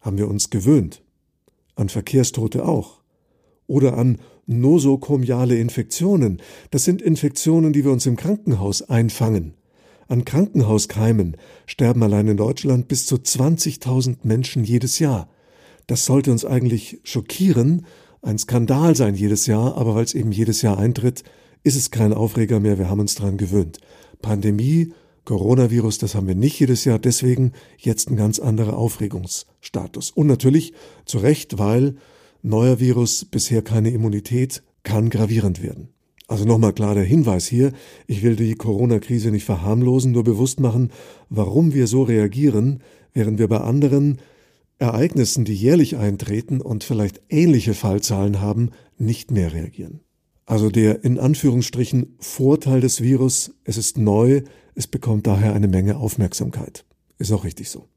haben 0.00 0.18
wir 0.18 0.28
uns 0.28 0.50
gewöhnt. 0.50 1.02
An 1.74 1.88
Verkehrstote 1.88 2.66
auch. 2.66 3.00
Oder 3.66 3.96
an 3.96 4.18
nosokomiale 4.46 5.56
Infektionen. 5.56 6.40
Das 6.70 6.84
sind 6.84 7.02
Infektionen, 7.02 7.72
die 7.72 7.84
wir 7.84 7.92
uns 7.92 8.06
im 8.06 8.16
Krankenhaus 8.16 8.82
einfangen. 8.82 9.54
An 10.08 10.24
Krankenhauskeimen 10.24 11.36
sterben 11.66 12.02
allein 12.02 12.26
in 12.26 12.36
Deutschland 12.36 12.88
bis 12.88 13.06
zu 13.06 13.16
20.000 13.16 14.18
Menschen 14.24 14.64
jedes 14.64 14.98
Jahr. 14.98 15.28
Das 15.86 16.04
sollte 16.04 16.32
uns 16.32 16.44
eigentlich 16.44 16.98
schockieren, 17.04 17.86
ein 18.22 18.38
Skandal 18.38 18.94
sein 18.96 19.14
jedes 19.14 19.46
Jahr, 19.46 19.76
aber 19.76 19.94
weil 19.94 20.04
es 20.04 20.14
eben 20.14 20.32
jedes 20.32 20.62
Jahr 20.62 20.78
eintritt, 20.78 21.24
ist 21.62 21.76
es 21.76 21.90
kein 21.90 22.12
Aufreger 22.12 22.60
mehr, 22.60 22.78
wir 22.78 22.88
haben 22.88 23.00
uns 23.00 23.14
daran 23.14 23.36
gewöhnt. 23.36 23.78
Pandemie, 24.22 24.92
Coronavirus, 25.24 25.98
das 25.98 26.14
haben 26.14 26.26
wir 26.26 26.34
nicht 26.34 26.58
jedes 26.58 26.84
Jahr, 26.84 26.98
deswegen 26.98 27.52
jetzt 27.78 28.10
ein 28.10 28.16
ganz 28.16 28.38
anderer 28.38 28.76
Aufregungsstatus. 28.76 30.10
Und 30.10 30.26
natürlich 30.26 30.72
zu 31.04 31.18
Recht, 31.18 31.58
weil 31.58 31.96
neuer 32.42 32.80
Virus, 32.80 33.24
bisher 33.24 33.62
keine 33.62 33.90
Immunität, 33.90 34.62
kann 34.82 35.10
gravierend 35.10 35.62
werden. 35.62 35.88
Also 36.26 36.44
nochmal 36.44 36.72
klar 36.72 36.94
der 36.94 37.04
Hinweis 37.04 37.46
hier, 37.46 37.72
ich 38.06 38.22
will 38.22 38.36
die 38.36 38.54
Corona-Krise 38.54 39.30
nicht 39.30 39.44
verharmlosen, 39.44 40.12
nur 40.12 40.24
bewusst 40.24 40.60
machen, 40.60 40.90
warum 41.28 41.74
wir 41.74 41.86
so 41.86 42.02
reagieren, 42.02 42.82
während 43.12 43.38
wir 43.38 43.48
bei 43.48 43.58
anderen 43.58 44.18
Ereignissen, 44.80 45.44
die 45.44 45.54
jährlich 45.54 45.98
eintreten 45.98 46.62
und 46.62 46.84
vielleicht 46.84 47.20
ähnliche 47.28 47.74
Fallzahlen 47.74 48.40
haben, 48.40 48.70
nicht 48.96 49.30
mehr 49.30 49.52
reagieren. 49.52 50.00
Also 50.46 50.70
der 50.70 51.04
in 51.04 51.18
Anführungsstrichen 51.18 52.16
Vorteil 52.18 52.80
des 52.80 53.02
Virus, 53.02 53.54
es 53.64 53.76
ist 53.76 53.98
neu, 53.98 54.42
es 54.74 54.86
bekommt 54.86 55.26
daher 55.26 55.52
eine 55.52 55.68
Menge 55.68 55.98
Aufmerksamkeit. 55.98 56.86
Ist 57.18 57.30
auch 57.30 57.44
richtig 57.44 57.68
so. 57.68 57.88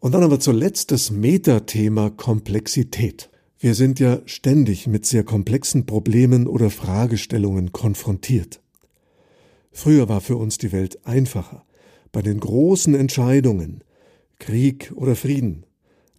Und 0.00 0.12
dann 0.12 0.24
aber 0.24 0.40
zuletzt 0.40 0.90
das 0.90 1.12
Metathema 1.12 2.10
Komplexität. 2.10 3.30
Wir 3.58 3.74
sind 3.74 4.00
ja 4.00 4.20
ständig 4.26 4.88
mit 4.88 5.06
sehr 5.06 5.22
komplexen 5.22 5.86
Problemen 5.86 6.48
oder 6.48 6.68
Fragestellungen 6.68 7.72
konfrontiert. 7.72 8.60
Früher 9.70 10.08
war 10.08 10.20
für 10.20 10.36
uns 10.36 10.58
die 10.58 10.72
Welt 10.72 11.06
einfacher. 11.06 11.64
Bei 12.14 12.22
den 12.22 12.38
großen 12.38 12.94
Entscheidungen 12.94 13.82
Krieg 14.38 14.92
oder 14.94 15.16
Frieden, 15.16 15.66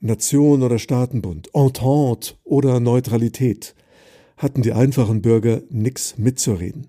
Nation 0.02 0.62
oder 0.62 0.78
Staatenbund, 0.78 1.52
Entente 1.54 2.36
oder 2.44 2.82
Neutralität 2.82 3.76
hatten 4.36 4.62
die 4.62 4.74
einfachen 4.74 5.22
Bürger 5.22 5.62
nichts 5.70 6.18
mitzureden. 6.18 6.88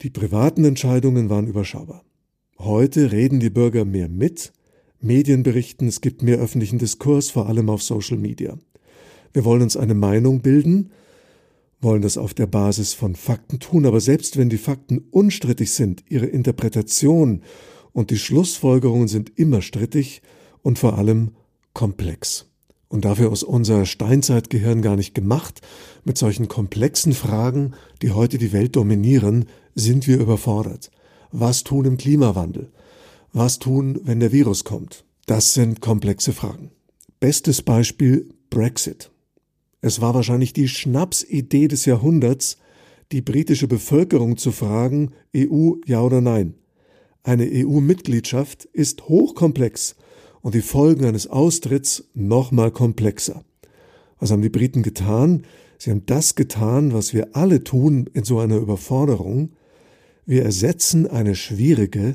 Die 0.00 0.08
privaten 0.08 0.64
Entscheidungen 0.64 1.28
waren 1.28 1.46
überschaubar. 1.46 2.02
Heute 2.58 3.12
reden 3.12 3.40
die 3.40 3.50
Bürger 3.50 3.84
mehr 3.84 4.08
mit, 4.08 4.54
Medien 4.98 5.42
berichten, 5.42 5.86
es 5.86 6.00
gibt 6.00 6.22
mehr 6.22 6.38
öffentlichen 6.38 6.78
Diskurs, 6.78 7.28
vor 7.28 7.46
allem 7.46 7.68
auf 7.68 7.82
Social 7.82 8.16
Media. 8.16 8.56
Wir 9.34 9.44
wollen 9.44 9.60
uns 9.60 9.76
eine 9.76 9.92
Meinung 9.92 10.40
bilden, 10.40 10.92
wollen 11.80 12.02
das 12.02 12.18
auf 12.18 12.34
der 12.34 12.46
Basis 12.46 12.94
von 12.94 13.14
Fakten 13.14 13.60
tun, 13.60 13.86
aber 13.86 14.00
selbst 14.00 14.36
wenn 14.36 14.48
die 14.48 14.58
Fakten 14.58 15.04
unstrittig 15.10 15.72
sind, 15.72 16.04
ihre 16.08 16.26
Interpretation 16.26 17.42
und 17.92 18.10
die 18.10 18.18
Schlussfolgerungen 18.18 19.08
sind 19.08 19.38
immer 19.38 19.62
strittig 19.62 20.22
und 20.62 20.78
vor 20.78 20.98
allem 20.98 21.32
komplex. 21.72 22.46
Und 22.88 23.04
dafür 23.04 23.32
ist 23.32 23.42
unser 23.42 23.84
Steinzeitgehirn 23.84 24.80
gar 24.80 24.96
nicht 24.96 25.14
gemacht. 25.14 25.60
Mit 26.04 26.18
solchen 26.18 26.48
komplexen 26.48 27.12
Fragen, 27.12 27.72
die 28.00 28.12
heute 28.12 28.38
die 28.38 28.52
Welt 28.52 28.76
dominieren, 28.76 29.46
sind 29.74 30.06
wir 30.06 30.18
überfordert. 30.18 30.90
Was 31.32 31.64
tun 31.64 31.84
im 31.84 31.96
Klimawandel? 31.96 32.70
Was 33.32 33.58
tun, 33.58 34.00
wenn 34.04 34.20
der 34.20 34.32
Virus 34.32 34.64
kommt? 34.64 35.04
Das 35.26 35.54
sind 35.54 35.80
komplexe 35.80 36.32
Fragen. 36.32 36.70
Bestes 37.18 37.62
Beispiel 37.62 38.32
Brexit. 38.50 39.10
Es 39.80 40.00
war 40.00 40.14
wahrscheinlich 40.14 40.52
die 40.52 40.68
Schnapsidee 40.68 41.68
des 41.68 41.84
Jahrhunderts, 41.84 42.58
die 43.12 43.22
britische 43.22 43.68
Bevölkerung 43.68 44.36
zu 44.36 44.50
fragen, 44.52 45.12
EU 45.36 45.74
ja 45.86 46.00
oder 46.02 46.20
nein. 46.20 46.54
Eine 47.22 47.44
EU-Mitgliedschaft 47.44 48.64
ist 48.66 49.08
hochkomplex 49.08 49.96
und 50.42 50.54
die 50.54 50.62
Folgen 50.62 51.04
eines 51.04 51.26
Austritts 51.26 52.04
nochmal 52.14 52.70
komplexer. 52.70 53.44
Was 54.18 54.30
haben 54.30 54.42
die 54.42 54.48
Briten 54.48 54.82
getan? 54.82 55.42
Sie 55.78 55.90
haben 55.90 56.06
das 56.06 56.36
getan, 56.36 56.92
was 56.92 57.12
wir 57.12 57.36
alle 57.36 57.62
tun 57.62 58.08
in 58.14 58.24
so 58.24 58.38
einer 58.38 58.56
Überforderung. 58.56 59.50
Wir 60.24 60.44
ersetzen 60.44 61.06
eine 61.06 61.34
schwierige 61.34 62.14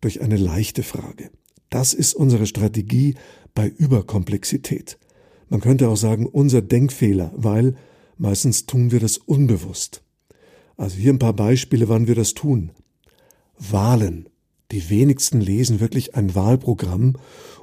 durch 0.00 0.22
eine 0.22 0.36
leichte 0.36 0.82
Frage. 0.82 1.30
Das 1.70 1.92
ist 1.92 2.14
unsere 2.14 2.46
Strategie 2.46 3.14
bei 3.54 3.68
Überkomplexität. 3.68 4.98
Man 5.50 5.60
könnte 5.60 5.88
auch 5.88 5.96
sagen, 5.96 6.26
unser 6.26 6.62
Denkfehler, 6.62 7.32
weil 7.36 7.74
meistens 8.16 8.66
tun 8.66 8.92
wir 8.92 9.00
das 9.00 9.18
unbewusst. 9.18 10.02
Also 10.76 10.96
hier 10.96 11.12
ein 11.12 11.18
paar 11.18 11.34
Beispiele, 11.34 11.88
wann 11.88 12.06
wir 12.06 12.14
das 12.14 12.32
tun. 12.32 12.72
Wahlen. 13.58 14.28
Die 14.70 14.88
wenigsten 14.88 15.40
lesen 15.40 15.80
wirklich 15.80 16.14
ein 16.14 16.34
Wahlprogramm 16.36 17.16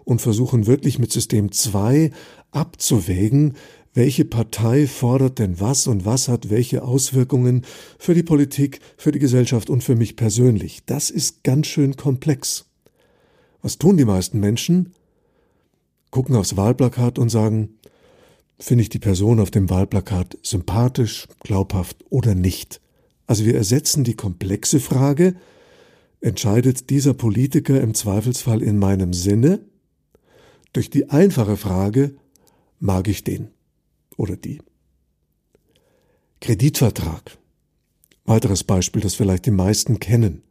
und 0.03 0.21
versuchen 0.21 0.67
wirklich 0.67 0.99
mit 0.99 1.11
System 1.11 1.51
2 1.51 2.11
abzuwägen, 2.51 3.53
welche 3.93 4.25
Partei 4.25 4.85
fordert 4.85 5.39
denn 5.39 5.59
was 5.59 5.87
und 5.87 6.05
was 6.05 6.27
hat 6.27 6.49
welche 6.49 6.83
Auswirkungen 6.83 7.63
für 7.97 8.13
die 8.13 8.21
Politik, 8.21 8.81
für 8.97 9.11
die 9.11 9.19
Gesellschaft 9.19 9.69
und 9.69 9.83
für 9.83 9.95
mich 9.95 10.17
persönlich? 10.17 10.83
Das 10.85 11.09
ist 11.09 11.43
ganz 11.43 11.67
schön 11.67 11.95
komplex. 11.95 12.65
Was 13.61 13.77
tun 13.77 13.97
die 13.97 14.05
meisten 14.05 14.39
Menschen? 14.39 14.93
Gucken 16.11 16.35
aufs 16.35 16.57
Wahlplakat 16.57 17.19
und 17.19 17.29
sagen, 17.29 17.77
finde 18.59 18.83
ich 18.83 18.89
die 18.89 18.99
Person 18.99 19.39
auf 19.39 19.51
dem 19.51 19.69
Wahlplakat 19.69 20.37
sympathisch, 20.41 21.27
glaubhaft 21.39 22.05
oder 22.09 22.35
nicht? 22.35 22.81
Also 23.25 23.45
wir 23.45 23.55
ersetzen 23.55 24.03
die 24.03 24.15
komplexe 24.15 24.79
Frage, 24.79 25.35
entscheidet 26.21 26.89
dieser 26.89 27.13
Politiker 27.13 27.81
im 27.81 27.93
Zweifelsfall 27.93 28.61
in 28.63 28.77
meinem 28.79 29.13
Sinne, 29.13 29.59
durch 30.73 30.89
die 30.89 31.09
einfache 31.09 31.57
Frage, 31.57 32.15
mag 32.79 33.07
ich 33.07 33.23
den? 33.23 33.49
oder 34.17 34.35
die. 34.35 34.59
Kreditvertrag. 36.41 37.37
Weiteres 38.25 38.63
Beispiel, 38.63 39.01
das 39.01 39.15
vielleicht 39.15 39.45
die 39.45 39.51
meisten 39.51 39.99
kennen. 39.99 40.43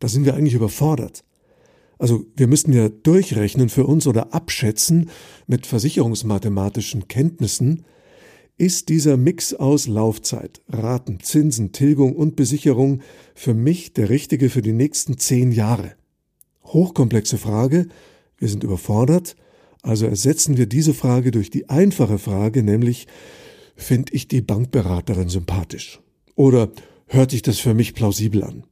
Da 0.00 0.08
sind 0.08 0.24
wir 0.24 0.34
eigentlich 0.34 0.54
überfordert. 0.54 1.22
Also 2.00 2.24
wir 2.34 2.46
müssten 2.46 2.72
ja 2.72 2.88
durchrechnen 2.88 3.68
für 3.68 3.86
uns 3.86 4.06
oder 4.06 4.32
abschätzen 4.32 5.10
mit 5.46 5.66
versicherungsmathematischen 5.66 7.08
Kenntnissen, 7.08 7.84
Ist 8.56 8.88
dieser 8.88 9.16
Mix 9.16 9.54
aus 9.54 9.86
Laufzeit, 9.86 10.62
Raten, 10.68 11.20
Zinsen, 11.20 11.72
Tilgung 11.72 12.16
und 12.16 12.36
Besicherung 12.36 13.00
für 13.34 13.54
mich 13.54 13.92
der 13.92 14.08
richtige 14.08 14.48
für 14.48 14.62
die 14.62 14.72
nächsten 14.72 15.18
zehn 15.18 15.52
Jahre? 15.52 15.92
Hochkomplexe 16.64 17.36
Frage, 17.36 17.86
wir 18.38 18.48
sind 18.48 18.64
überfordert, 18.64 19.36
also 19.82 20.06
ersetzen 20.06 20.56
wir 20.56 20.66
diese 20.66 20.94
Frage 20.94 21.30
durch 21.30 21.50
die 21.50 21.68
einfache 21.68 22.18
Frage, 22.18 22.62
nämlich, 22.62 23.06
finde 23.76 24.12
ich 24.12 24.26
die 24.26 24.42
Bankberaterin 24.42 25.28
sympathisch? 25.28 26.00
Oder 26.34 26.70
hört 27.06 27.30
sich 27.30 27.42
das 27.42 27.58
für 27.58 27.74
mich 27.74 27.94
plausibel 27.94 28.42
an? 28.44 28.64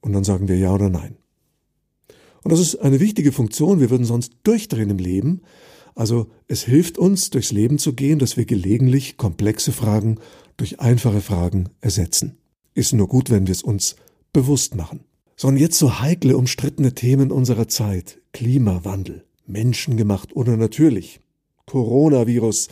Und 0.00 0.12
dann 0.12 0.24
sagen 0.24 0.48
wir 0.48 0.58
ja 0.58 0.74
oder 0.74 0.90
nein. 0.90 1.16
Und 2.44 2.52
das 2.52 2.60
ist 2.60 2.76
eine 2.76 3.00
wichtige 3.00 3.32
Funktion, 3.32 3.80
wir 3.80 3.90
würden 3.90 4.04
sonst 4.04 4.34
durchdrehen 4.44 4.90
im 4.90 4.98
Leben. 4.98 5.40
Also 5.94 6.26
es 6.46 6.62
hilft 6.62 6.98
uns, 6.98 7.30
durchs 7.30 7.52
Leben 7.52 7.78
zu 7.78 7.94
gehen, 7.94 8.18
dass 8.18 8.36
wir 8.36 8.44
gelegentlich 8.44 9.16
komplexe 9.16 9.72
Fragen 9.72 10.18
durch 10.56 10.78
einfache 10.78 11.20
Fragen 11.20 11.70
ersetzen. 11.80 12.36
Ist 12.74 12.92
nur 12.92 13.08
gut, 13.08 13.30
wenn 13.30 13.46
wir 13.46 13.52
es 13.52 13.62
uns 13.62 13.96
bewusst 14.32 14.74
machen. 14.74 15.00
So, 15.36 15.48
und 15.48 15.56
jetzt 15.56 15.78
so 15.78 16.00
heikle, 16.00 16.36
umstrittene 16.36 16.94
Themen 16.94 17.32
unserer 17.32 17.66
Zeit. 17.66 18.20
Klimawandel, 18.32 19.24
menschengemacht 19.46 20.36
oder 20.36 20.56
natürlich. 20.56 21.20
Coronavirus, 21.66 22.68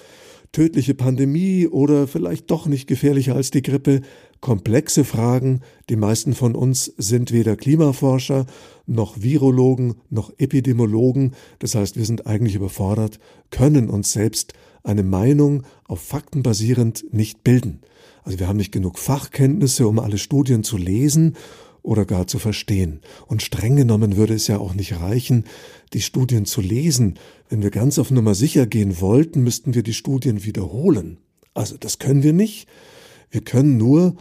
tödliche 0.52 0.94
Pandemie 0.94 1.66
oder 1.66 2.06
vielleicht 2.06 2.50
doch 2.50 2.66
nicht 2.66 2.86
gefährlicher 2.86 3.34
als 3.34 3.50
die 3.50 3.62
Grippe, 3.62 4.02
komplexe 4.40 5.04
Fragen. 5.04 5.62
Die 5.88 5.96
meisten 5.96 6.34
von 6.34 6.54
uns 6.54 6.92
sind 6.98 7.32
weder 7.32 7.56
Klimaforscher 7.56 8.46
noch 8.86 9.22
Virologen 9.22 9.94
noch 10.10 10.32
Epidemiologen. 10.38 11.32
Das 11.58 11.74
heißt, 11.74 11.96
wir 11.96 12.04
sind 12.04 12.26
eigentlich 12.26 12.54
überfordert, 12.54 13.18
können 13.50 13.88
uns 13.88 14.12
selbst 14.12 14.52
eine 14.82 15.02
Meinung 15.02 15.62
auf 15.86 16.00
Fakten 16.00 16.42
basierend 16.42 17.04
nicht 17.12 17.44
bilden. 17.44 17.80
Also 18.24 18.38
wir 18.38 18.48
haben 18.48 18.56
nicht 18.56 18.72
genug 18.72 18.98
Fachkenntnisse, 18.98 19.86
um 19.88 19.98
alle 19.98 20.18
Studien 20.18 20.64
zu 20.64 20.76
lesen 20.76 21.36
oder 21.82 22.04
gar 22.04 22.26
zu 22.26 22.38
verstehen. 22.38 23.00
Und 23.26 23.42
streng 23.42 23.76
genommen 23.76 24.16
würde 24.16 24.34
es 24.34 24.46
ja 24.46 24.58
auch 24.58 24.74
nicht 24.74 25.00
reichen, 25.00 25.44
die 25.92 26.00
Studien 26.00 26.44
zu 26.44 26.60
lesen. 26.60 27.18
Wenn 27.48 27.62
wir 27.62 27.70
ganz 27.70 27.98
auf 27.98 28.10
Nummer 28.10 28.34
sicher 28.34 28.66
gehen 28.66 29.00
wollten, 29.00 29.42
müssten 29.42 29.74
wir 29.74 29.82
die 29.82 29.94
Studien 29.94 30.44
wiederholen. 30.44 31.18
Also 31.54 31.76
das 31.76 31.98
können 31.98 32.22
wir 32.22 32.32
nicht. 32.32 32.68
Wir 33.30 33.42
können 33.42 33.76
nur 33.76 34.16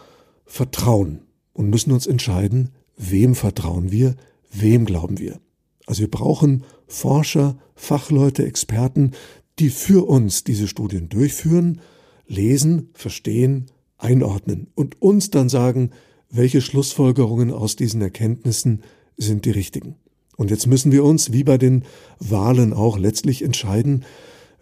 vertrauen 0.45 1.21
und 1.53 1.69
müssen 1.69 1.91
uns 1.91 2.07
entscheiden, 2.07 2.69
wem 2.97 3.35
vertrauen 3.35 3.91
wir, 3.91 4.15
wem 4.51 4.85
glauben 4.85 5.19
wir. 5.19 5.39
Also 5.85 6.01
wir 6.01 6.11
brauchen 6.11 6.63
Forscher, 6.87 7.57
Fachleute, 7.75 8.45
Experten, 8.45 9.11
die 9.59 9.69
für 9.69 10.07
uns 10.07 10.43
diese 10.43 10.67
Studien 10.67 11.09
durchführen, 11.09 11.81
lesen, 12.27 12.89
verstehen, 12.93 13.67
einordnen 13.97 14.67
und 14.75 15.01
uns 15.01 15.29
dann 15.29 15.49
sagen, 15.49 15.91
welche 16.31 16.61
Schlussfolgerungen 16.61 17.51
aus 17.51 17.75
diesen 17.75 18.01
Erkenntnissen 18.01 18.83
sind 19.17 19.45
die 19.45 19.51
richtigen. 19.51 19.95
Und 20.37 20.49
jetzt 20.49 20.65
müssen 20.65 20.91
wir 20.91 21.03
uns, 21.03 21.31
wie 21.31 21.43
bei 21.43 21.57
den 21.57 21.83
Wahlen 22.19 22.73
auch, 22.73 22.97
letztlich 22.97 23.43
entscheiden, 23.43 24.05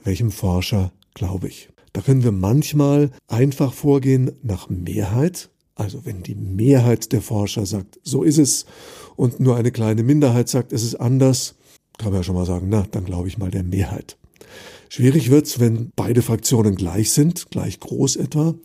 welchem 0.04 0.32
Forscher 0.32 0.92
glaube 1.14 1.48
ich. 1.48 1.70
Da 1.94 2.02
können 2.02 2.24
wir 2.24 2.32
manchmal 2.32 3.12
einfach 3.28 3.74
vorgehen 3.74 4.32
nach 4.44 4.70
Mehrheit. 4.70 5.50
Also 5.76 6.06
wenn 6.06 6.24
die 6.24 6.36
Mehrheit 6.36 7.14
der 7.14 7.22
Forscher 7.22 7.66
sagt, 7.66 8.00
so 8.04 8.24
ist 8.24 8.38
es, 8.38 8.66
und 9.16 9.40
nur 9.40 9.56
eine 9.56 9.72
kleine 9.72 10.04
Minderheit 10.04 10.50
sagt, 10.50 10.74
es 10.74 10.84
ist 10.84 10.96
anders, 10.96 11.56
kann 11.98 12.12
man 12.12 12.20
ja 12.20 12.24
schon 12.24 12.36
mal 12.36 12.46
sagen, 12.46 12.68
na, 12.70 12.86
dann 12.92 13.06
glaube 13.06 13.28
ich 13.28 13.38
mal 13.38 13.52
der 13.52 13.64
Mehrheit. 13.64 14.18
Schwierig 14.90 15.30
wird's, 15.30 15.60
wenn 15.60 15.92
beide 15.96 16.22
Fraktionen 16.22 16.76
gleich 16.76 17.12
sind, 17.12 17.52
gleich 17.52 17.80
groß 17.80 18.16
etwa. 18.16 18.56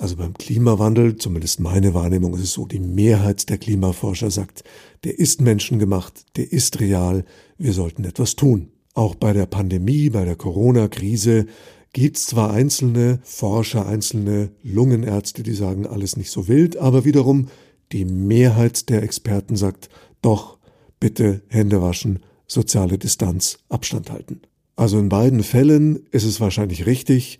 Also 0.00 0.16
beim 0.16 0.32
Klimawandel, 0.32 1.16
zumindest 1.16 1.60
meine 1.60 1.92
Wahrnehmung 1.92 2.32
ist 2.32 2.40
es 2.40 2.52
so, 2.54 2.64
die 2.64 2.80
Mehrheit 2.80 3.50
der 3.50 3.58
Klimaforscher 3.58 4.30
sagt, 4.30 4.64
der 5.04 5.18
ist 5.18 5.42
menschengemacht, 5.42 6.24
der 6.38 6.50
ist 6.50 6.80
real, 6.80 7.26
wir 7.58 7.74
sollten 7.74 8.04
etwas 8.04 8.34
tun. 8.34 8.70
Auch 8.94 9.14
bei 9.14 9.34
der 9.34 9.44
Pandemie, 9.44 10.08
bei 10.08 10.24
der 10.24 10.36
Corona-Krise 10.36 11.44
gibt's 11.92 12.24
zwar 12.24 12.50
einzelne 12.50 13.20
Forscher, 13.24 13.86
einzelne 13.86 14.52
Lungenärzte, 14.62 15.42
die 15.42 15.52
sagen, 15.52 15.86
alles 15.86 16.16
nicht 16.16 16.30
so 16.30 16.48
wild, 16.48 16.78
aber 16.78 17.04
wiederum 17.04 17.48
die 17.92 18.06
Mehrheit 18.06 18.88
der 18.88 19.02
Experten 19.02 19.56
sagt, 19.56 19.90
doch, 20.22 20.56
bitte 20.98 21.42
Hände 21.48 21.82
waschen, 21.82 22.20
soziale 22.46 22.96
Distanz, 22.96 23.58
Abstand 23.68 24.10
halten. 24.10 24.40
Also 24.76 24.98
in 24.98 25.10
beiden 25.10 25.42
Fällen 25.42 26.06
ist 26.10 26.24
es 26.24 26.40
wahrscheinlich 26.40 26.86
richtig, 26.86 27.38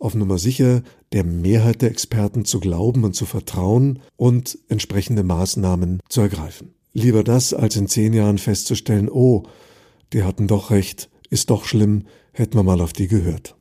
auf 0.00 0.14
Nummer 0.14 0.38
sicher 0.38 0.82
der 1.12 1.24
Mehrheit 1.24 1.82
der 1.82 1.90
Experten 1.90 2.44
zu 2.44 2.58
glauben 2.58 3.04
und 3.04 3.14
zu 3.14 3.26
vertrauen 3.26 4.00
und 4.16 4.58
entsprechende 4.68 5.22
Maßnahmen 5.22 6.00
zu 6.08 6.22
ergreifen. 6.22 6.74
Lieber 6.92 7.22
das, 7.22 7.54
als 7.54 7.76
in 7.76 7.86
zehn 7.86 8.12
Jahren 8.12 8.38
festzustellen, 8.38 9.08
oh, 9.08 9.44
die 10.12 10.24
hatten 10.24 10.48
doch 10.48 10.70
recht, 10.70 11.08
ist 11.28 11.50
doch 11.50 11.64
schlimm, 11.64 12.06
hätten 12.32 12.56
wir 12.56 12.64
mal 12.64 12.80
auf 12.80 12.92
die 12.92 13.06
gehört. 13.06 13.54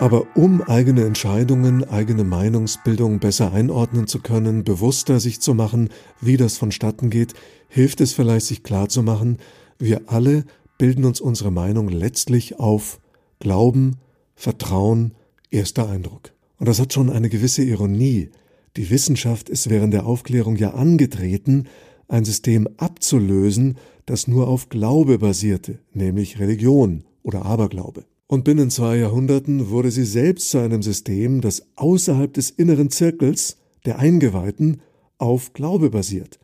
Aber 0.00 0.28
um 0.36 0.62
eigene 0.62 1.04
Entscheidungen, 1.04 1.82
eigene 1.82 2.22
Meinungsbildung 2.22 3.18
besser 3.18 3.52
einordnen 3.52 4.06
zu 4.06 4.20
können, 4.20 4.62
bewusster 4.62 5.18
sich 5.18 5.40
zu 5.40 5.54
machen, 5.54 5.88
wie 6.20 6.36
das 6.36 6.56
vonstatten 6.56 7.10
geht, 7.10 7.34
hilft 7.68 8.00
es 8.00 8.12
vielleicht, 8.12 8.46
sich 8.46 8.62
klarzumachen, 8.62 9.38
wir 9.80 10.02
alle 10.06 10.44
bilden 10.78 11.04
uns 11.04 11.20
unsere 11.20 11.50
Meinung 11.50 11.88
letztlich 11.88 12.58
auf 12.58 13.00
Glauben, 13.40 13.96
Vertrauen, 14.34 15.12
erster 15.50 15.88
Eindruck. 15.88 16.32
Und 16.58 16.68
das 16.68 16.80
hat 16.80 16.92
schon 16.92 17.10
eine 17.10 17.28
gewisse 17.28 17.62
Ironie. 17.62 18.30
Die 18.76 18.90
Wissenschaft 18.90 19.48
ist 19.48 19.68
während 19.70 19.92
der 19.92 20.06
Aufklärung 20.06 20.56
ja 20.56 20.74
angetreten, 20.74 21.64
ein 22.06 22.24
System 22.24 22.68
abzulösen, 22.78 23.76
das 24.06 24.28
nur 24.28 24.48
auf 24.48 24.68
Glaube 24.68 25.18
basierte, 25.18 25.78
nämlich 25.92 26.38
Religion 26.38 27.04
oder 27.22 27.44
Aberglaube. 27.44 28.04
Und 28.26 28.44
binnen 28.44 28.70
zwei 28.70 28.96
Jahrhunderten 28.96 29.70
wurde 29.70 29.90
sie 29.90 30.04
selbst 30.04 30.50
zu 30.50 30.58
einem 30.58 30.82
System, 30.82 31.40
das 31.40 31.66
außerhalb 31.76 32.32
des 32.32 32.50
inneren 32.50 32.90
Zirkels 32.90 33.56
der 33.84 33.98
Eingeweihten 33.98 34.80
auf 35.18 35.52
Glaube 35.52 35.90
basiert, 35.90 36.38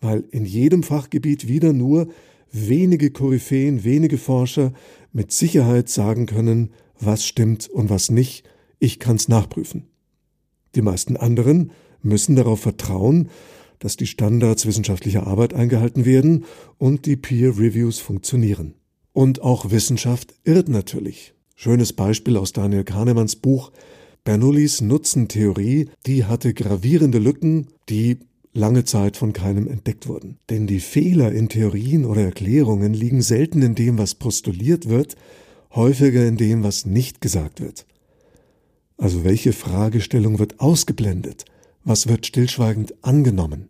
weil 0.00 0.24
in 0.30 0.44
jedem 0.44 0.82
Fachgebiet 0.82 1.48
wieder 1.48 1.72
nur 1.72 2.08
wenige 2.52 3.10
Koryphäen, 3.10 3.84
wenige 3.84 4.18
Forscher 4.18 4.72
mit 5.12 5.32
Sicherheit 5.32 5.88
sagen 5.88 6.26
können, 6.26 6.70
was 6.98 7.24
stimmt 7.24 7.68
und 7.68 7.90
was 7.90 8.10
nicht, 8.10 8.44
ich 8.78 8.98
kann's 8.98 9.28
nachprüfen. 9.28 9.88
Die 10.74 10.82
meisten 10.82 11.16
anderen 11.16 11.72
müssen 12.02 12.36
darauf 12.36 12.60
vertrauen, 12.60 13.28
dass 13.78 13.96
die 13.96 14.06
Standards 14.06 14.64
wissenschaftlicher 14.66 15.26
Arbeit 15.26 15.54
eingehalten 15.54 16.04
werden 16.04 16.44
und 16.78 17.06
die 17.06 17.16
Peer 17.16 17.58
Reviews 17.58 17.98
funktionieren. 17.98 18.74
Und 19.12 19.42
auch 19.42 19.70
Wissenschaft 19.70 20.34
irrt 20.44 20.68
natürlich. 20.68 21.34
Schönes 21.56 21.92
Beispiel 21.92 22.36
aus 22.36 22.52
Daniel 22.52 22.84
Kahnemanns 22.84 23.36
Buch 23.36 23.72
Bernoullis 24.24 24.80
Nutzentheorie, 24.80 25.88
die 26.06 26.24
hatte 26.24 26.54
gravierende 26.54 27.18
Lücken, 27.18 27.66
die 27.88 28.20
lange 28.52 28.84
Zeit 28.84 29.16
von 29.16 29.32
keinem 29.32 29.66
entdeckt 29.66 30.08
wurden. 30.08 30.38
Denn 30.50 30.66
die 30.66 30.80
Fehler 30.80 31.32
in 31.32 31.48
Theorien 31.48 32.04
oder 32.04 32.22
Erklärungen 32.22 32.94
liegen 32.94 33.22
selten 33.22 33.62
in 33.62 33.74
dem, 33.74 33.98
was 33.98 34.14
postuliert 34.14 34.88
wird, 34.88 35.16
häufiger 35.74 36.26
in 36.26 36.36
dem, 36.36 36.62
was 36.62 36.84
nicht 36.84 37.20
gesagt 37.20 37.60
wird. 37.60 37.86
Also 38.98 39.24
welche 39.24 39.52
Fragestellung 39.52 40.38
wird 40.38 40.60
ausgeblendet? 40.60 41.44
Was 41.84 42.06
wird 42.06 42.26
stillschweigend 42.26 42.94
angenommen? 43.02 43.68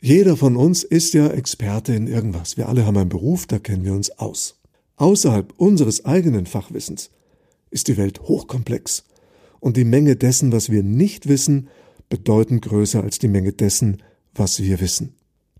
Jeder 0.00 0.36
von 0.36 0.56
uns 0.56 0.82
ist 0.82 1.14
ja 1.14 1.28
Experte 1.28 1.94
in 1.94 2.08
irgendwas. 2.08 2.56
Wir 2.56 2.68
alle 2.68 2.84
haben 2.84 2.96
einen 2.96 3.08
Beruf, 3.08 3.46
da 3.46 3.58
kennen 3.58 3.84
wir 3.84 3.92
uns 3.92 4.10
aus. 4.18 4.60
Außerhalb 4.96 5.52
unseres 5.56 6.04
eigenen 6.04 6.46
Fachwissens 6.46 7.10
ist 7.70 7.88
die 7.88 7.96
Welt 7.96 8.20
hochkomplex 8.20 9.04
und 9.60 9.76
die 9.76 9.84
Menge 9.84 10.16
dessen, 10.16 10.52
was 10.52 10.70
wir 10.70 10.82
nicht 10.82 11.28
wissen, 11.28 11.68
bedeutend 12.08 12.62
größer 12.62 13.02
als 13.02 13.18
die 13.18 13.28
Menge 13.28 13.52
dessen, 13.52 14.02
was 14.34 14.62
wir 14.62 14.80
wissen. 14.80 15.14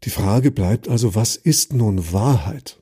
Die 0.05 0.11
Frage 0.11 0.51
bleibt 0.51 0.89
also, 0.89 1.15
was 1.15 1.37
ist 1.37 1.73
nun 1.73 2.13
Wahrheit? 2.13 2.81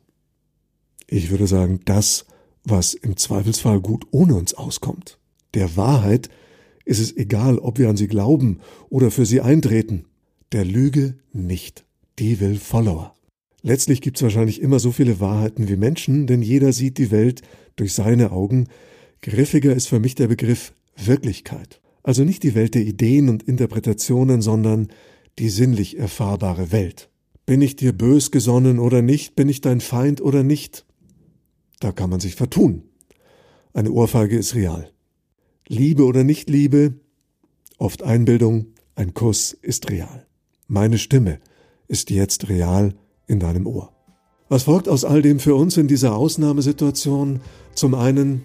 Ich 1.06 1.30
würde 1.30 1.46
sagen, 1.46 1.80
das, 1.84 2.26
was 2.64 2.94
im 2.94 3.16
Zweifelsfall 3.16 3.80
gut 3.80 4.06
ohne 4.10 4.34
uns 4.34 4.54
auskommt. 4.54 5.18
Der 5.54 5.76
Wahrheit 5.76 6.30
ist 6.84 6.98
es 6.98 7.16
egal, 7.16 7.58
ob 7.58 7.78
wir 7.78 7.88
an 7.88 7.96
sie 7.96 8.08
glauben 8.08 8.60
oder 8.88 9.10
für 9.10 9.26
sie 9.26 9.40
eintreten. 9.40 10.06
Der 10.52 10.64
Lüge 10.64 11.16
nicht. 11.32 11.84
Die 12.18 12.40
will 12.40 12.56
Follower. 12.56 13.14
Letztlich 13.62 14.00
gibt 14.00 14.16
es 14.16 14.22
wahrscheinlich 14.22 14.60
immer 14.60 14.80
so 14.80 14.90
viele 14.90 15.20
Wahrheiten 15.20 15.68
wie 15.68 15.76
Menschen, 15.76 16.26
denn 16.26 16.42
jeder 16.42 16.72
sieht 16.72 16.98
die 16.98 17.10
Welt 17.10 17.42
durch 17.76 17.94
seine 17.94 18.32
Augen. 18.32 18.68
Griffiger 19.20 19.74
ist 19.74 19.86
für 19.86 20.00
mich 20.00 20.16
der 20.16 20.26
Begriff 20.26 20.72
Wirklichkeit. 20.96 21.80
Also 22.02 22.24
nicht 22.24 22.42
die 22.42 22.56
Welt 22.56 22.74
der 22.74 22.82
Ideen 22.82 23.28
und 23.28 23.44
Interpretationen, 23.44 24.42
sondern 24.42 24.88
die 25.38 25.48
sinnlich 25.48 25.98
erfahrbare 25.98 26.72
Welt. 26.72 27.10
Bin 27.46 27.62
ich 27.62 27.76
dir 27.76 27.92
bös 27.92 28.30
gesonnen 28.30 28.78
oder 28.78 29.02
nicht, 29.02 29.34
bin 29.34 29.48
ich 29.48 29.60
dein 29.60 29.80
Feind 29.80 30.20
oder 30.20 30.42
nicht? 30.42 30.86
Da 31.80 31.92
kann 31.92 32.10
man 32.10 32.20
sich 32.20 32.36
vertun. 32.36 32.84
Eine 33.72 33.90
Ohrfeige 33.90 34.36
ist 34.36 34.54
real. 34.54 34.92
Liebe 35.66 36.04
oder 36.04 36.24
nicht 36.24 36.50
Liebe, 36.50 36.94
oft 37.78 38.02
Einbildung, 38.02 38.66
ein 38.94 39.14
Kuss 39.14 39.52
ist 39.52 39.90
real. 39.90 40.26
Meine 40.68 40.98
Stimme 40.98 41.40
ist 41.88 42.10
jetzt 42.10 42.48
real 42.48 42.94
in 43.26 43.40
deinem 43.40 43.66
Ohr. 43.66 43.92
Was 44.48 44.64
folgt 44.64 44.88
aus 44.88 45.04
all 45.04 45.22
dem 45.22 45.40
für 45.40 45.54
uns 45.54 45.76
in 45.76 45.88
dieser 45.88 46.14
Ausnahmesituation? 46.14 47.40
Zum 47.74 47.94
einen 47.94 48.44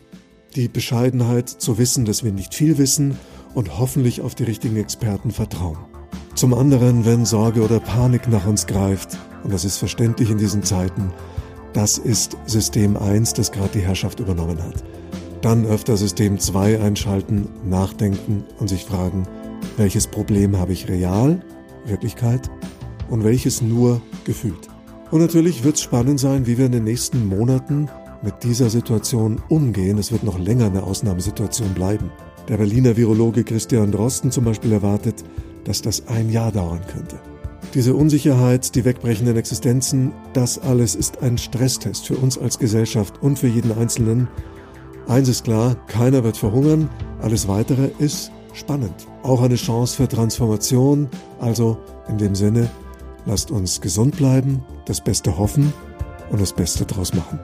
die 0.56 0.69
Bescheidenheit 0.69 1.50
zu 1.50 1.78
wissen, 1.78 2.06
dass 2.06 2.23
wir 2.23 2.32
nicht 2.32 2.56
viel 2.56 2.78
wissen 2.78 3.17
und 3.54 3.78
hoffentlich 3.78 4.21
auf 4.21 4.34
die 4.34 4.43
richtigen 4.43 4.78
Experten 4.78 5.32
vertrauen. 5.32 5.97
Zum 6.38 6.54
anderen, 6.54 7.04
wenn 7.04 7.26
Sorge 7.26 7.63
oder 7.63 7.80
Panik 7.80 8.28
nach 8.28 8.45
uns 8.45 8.67
greift, 8.67 9.17
und 9.43 9.52
das 9.52 9.65
ist 9.65 9.78
verständlich 9.78 10.30
in 10.30 10.38
diesen 10.38 10.62
Zeiten, 10.62 11.12
das 11.73 11.97
ist 11.97 12.38
System 12.45 12.95
1, 12.95 13.34
das 13.34 13.52
gerade 13.52 13.71
die 13.73 13.80
Herrschaft 13.80 14.19
übernommen 14.19 14.62
hat. 14.62 14.84
Dann 15.41 15.65
öfter 15.65 15.97
System 15.97 16.38
2 16.38 16.80
einschalten, 16.80 17.47
nachdenken 17.65 18.43
und 18.60 18.67
sich 18.67 18.86
fragen, 18.86 19.23
welches 19.78 20.06
Problem 20.06 20.60
habe 20.60 20.73
ich 20.73 20.88
real, 20.88 21.41
Wirklichkeit, 21.88 22.52
und 23.10 23.23
welches 23.23 23.63
nur 23.63 24.00
gefühlt. 24.23 24.67
Und 25.10 25.21
natürlich 25.21 25.63
wird 25.63 25.78
es 25.78 25.82
spannend 25.82 26.19
sein, 26.19 26.45
wie 26.45 26.60
wir 26.60 26.67
in 26.67 26.71
den 26.71 26.84
nächsten 26.84 27.26
Monaten 27.26 27.89
mit 28.21 28.43
dieser 28.43 28.69
Situation 28.69 29.41
umgehen. 29.50 29.97
Es 29.97 30.12
wird 30.12 30.21
noch 30.21 30.38
länger 30.38 30.67
eine 30.67 30.84
Ausnahmesituation 30.84 31.73
bleiben. 31.73 32.12
Der 32.47 32.58
Berliner 32.58 32.95
Virologe 32.95 33.43
Christian 33.43 33.91
Drosten 33.91 34.30
zum 34.30 34.45
Beispiel 34.45 34.71
erwartet, 34.71 35.23
dass 35.67 35.82
das 35.82 36.08
ein 36.08 36.30
Jahr 36.30 36.51
dauern 36.51 36.82
könnte. 36.91 37.19
Diese 37.73 37.93
Unsicherheit, 37.93 38.73
die 38.75 38.86
wegbrechenden 38.86 39.36
Existenzen, 39.36 40.13
das 40.34 40.58
alles 40.58 40.95
ist 40.95 41.21
ein 41.21 41.38
Stresstest 41.38 42.08
für 42.08 42.15
uns 42.15 42.38
als 42.38 42.58
Gesellschaft 42.58 43.21
und 43.21 43.38
für 43.38 43.47
jeden 43.47 43.77
Einzelnen. 43.77 44.30
Eins 45.08 45.27
ist 45.27 45.43
klar, 45.43 45.75
keiner 45.88 46.23
wird 46.23 46.38
verhungern, 46.38 46.89
alles 47.21 47.47
Weitere 47.47 47.89
ist 47.99 48.32
spannend. 48.53 49.08
Auch 49.23 49.41
eine 49.41 49.56
Chance 49.56 49.97
für 49.97 50.08
Transformation, 50.08 51.10
also 51.39 51.77
in 52.08 52.17
dem 52.17 52.36
Sinne, 52.36 52.69
lasst 53.25 53.51
uns 53.51 53.82
gesund 53.82 54.15
bleiben, 54.15 54.63
das 54.86 55.01
Beste 55.01 55.38
hoffen 55.38 55.73
und 56.30 56.41
das 56.41 56.53
Beste 56.53 56.86
draus 56.86 57.13
machen. 57.13 57.39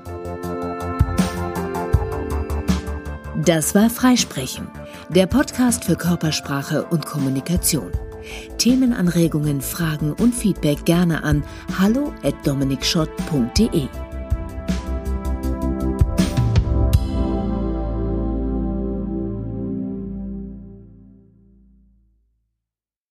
Das 3.45 3.75
war 3.75 3.89
Freisprechen, 3.89 4.69
der 5.09 5.27
Podcast 5.27 5.83
für 5.83 5.97
Körpersprache 5.97 6.85
und 6.85 7.05
Kommunikation. 7.05 7.91
Themenanregungen, 8.57 9.61
Fragen 9.61 10.13
und 10.13 10.33
Feedback 10.33 10.85
gerne 10.85 11.23
an 11.23 11.43
hallo@dominikschott.de. 11.77 13.87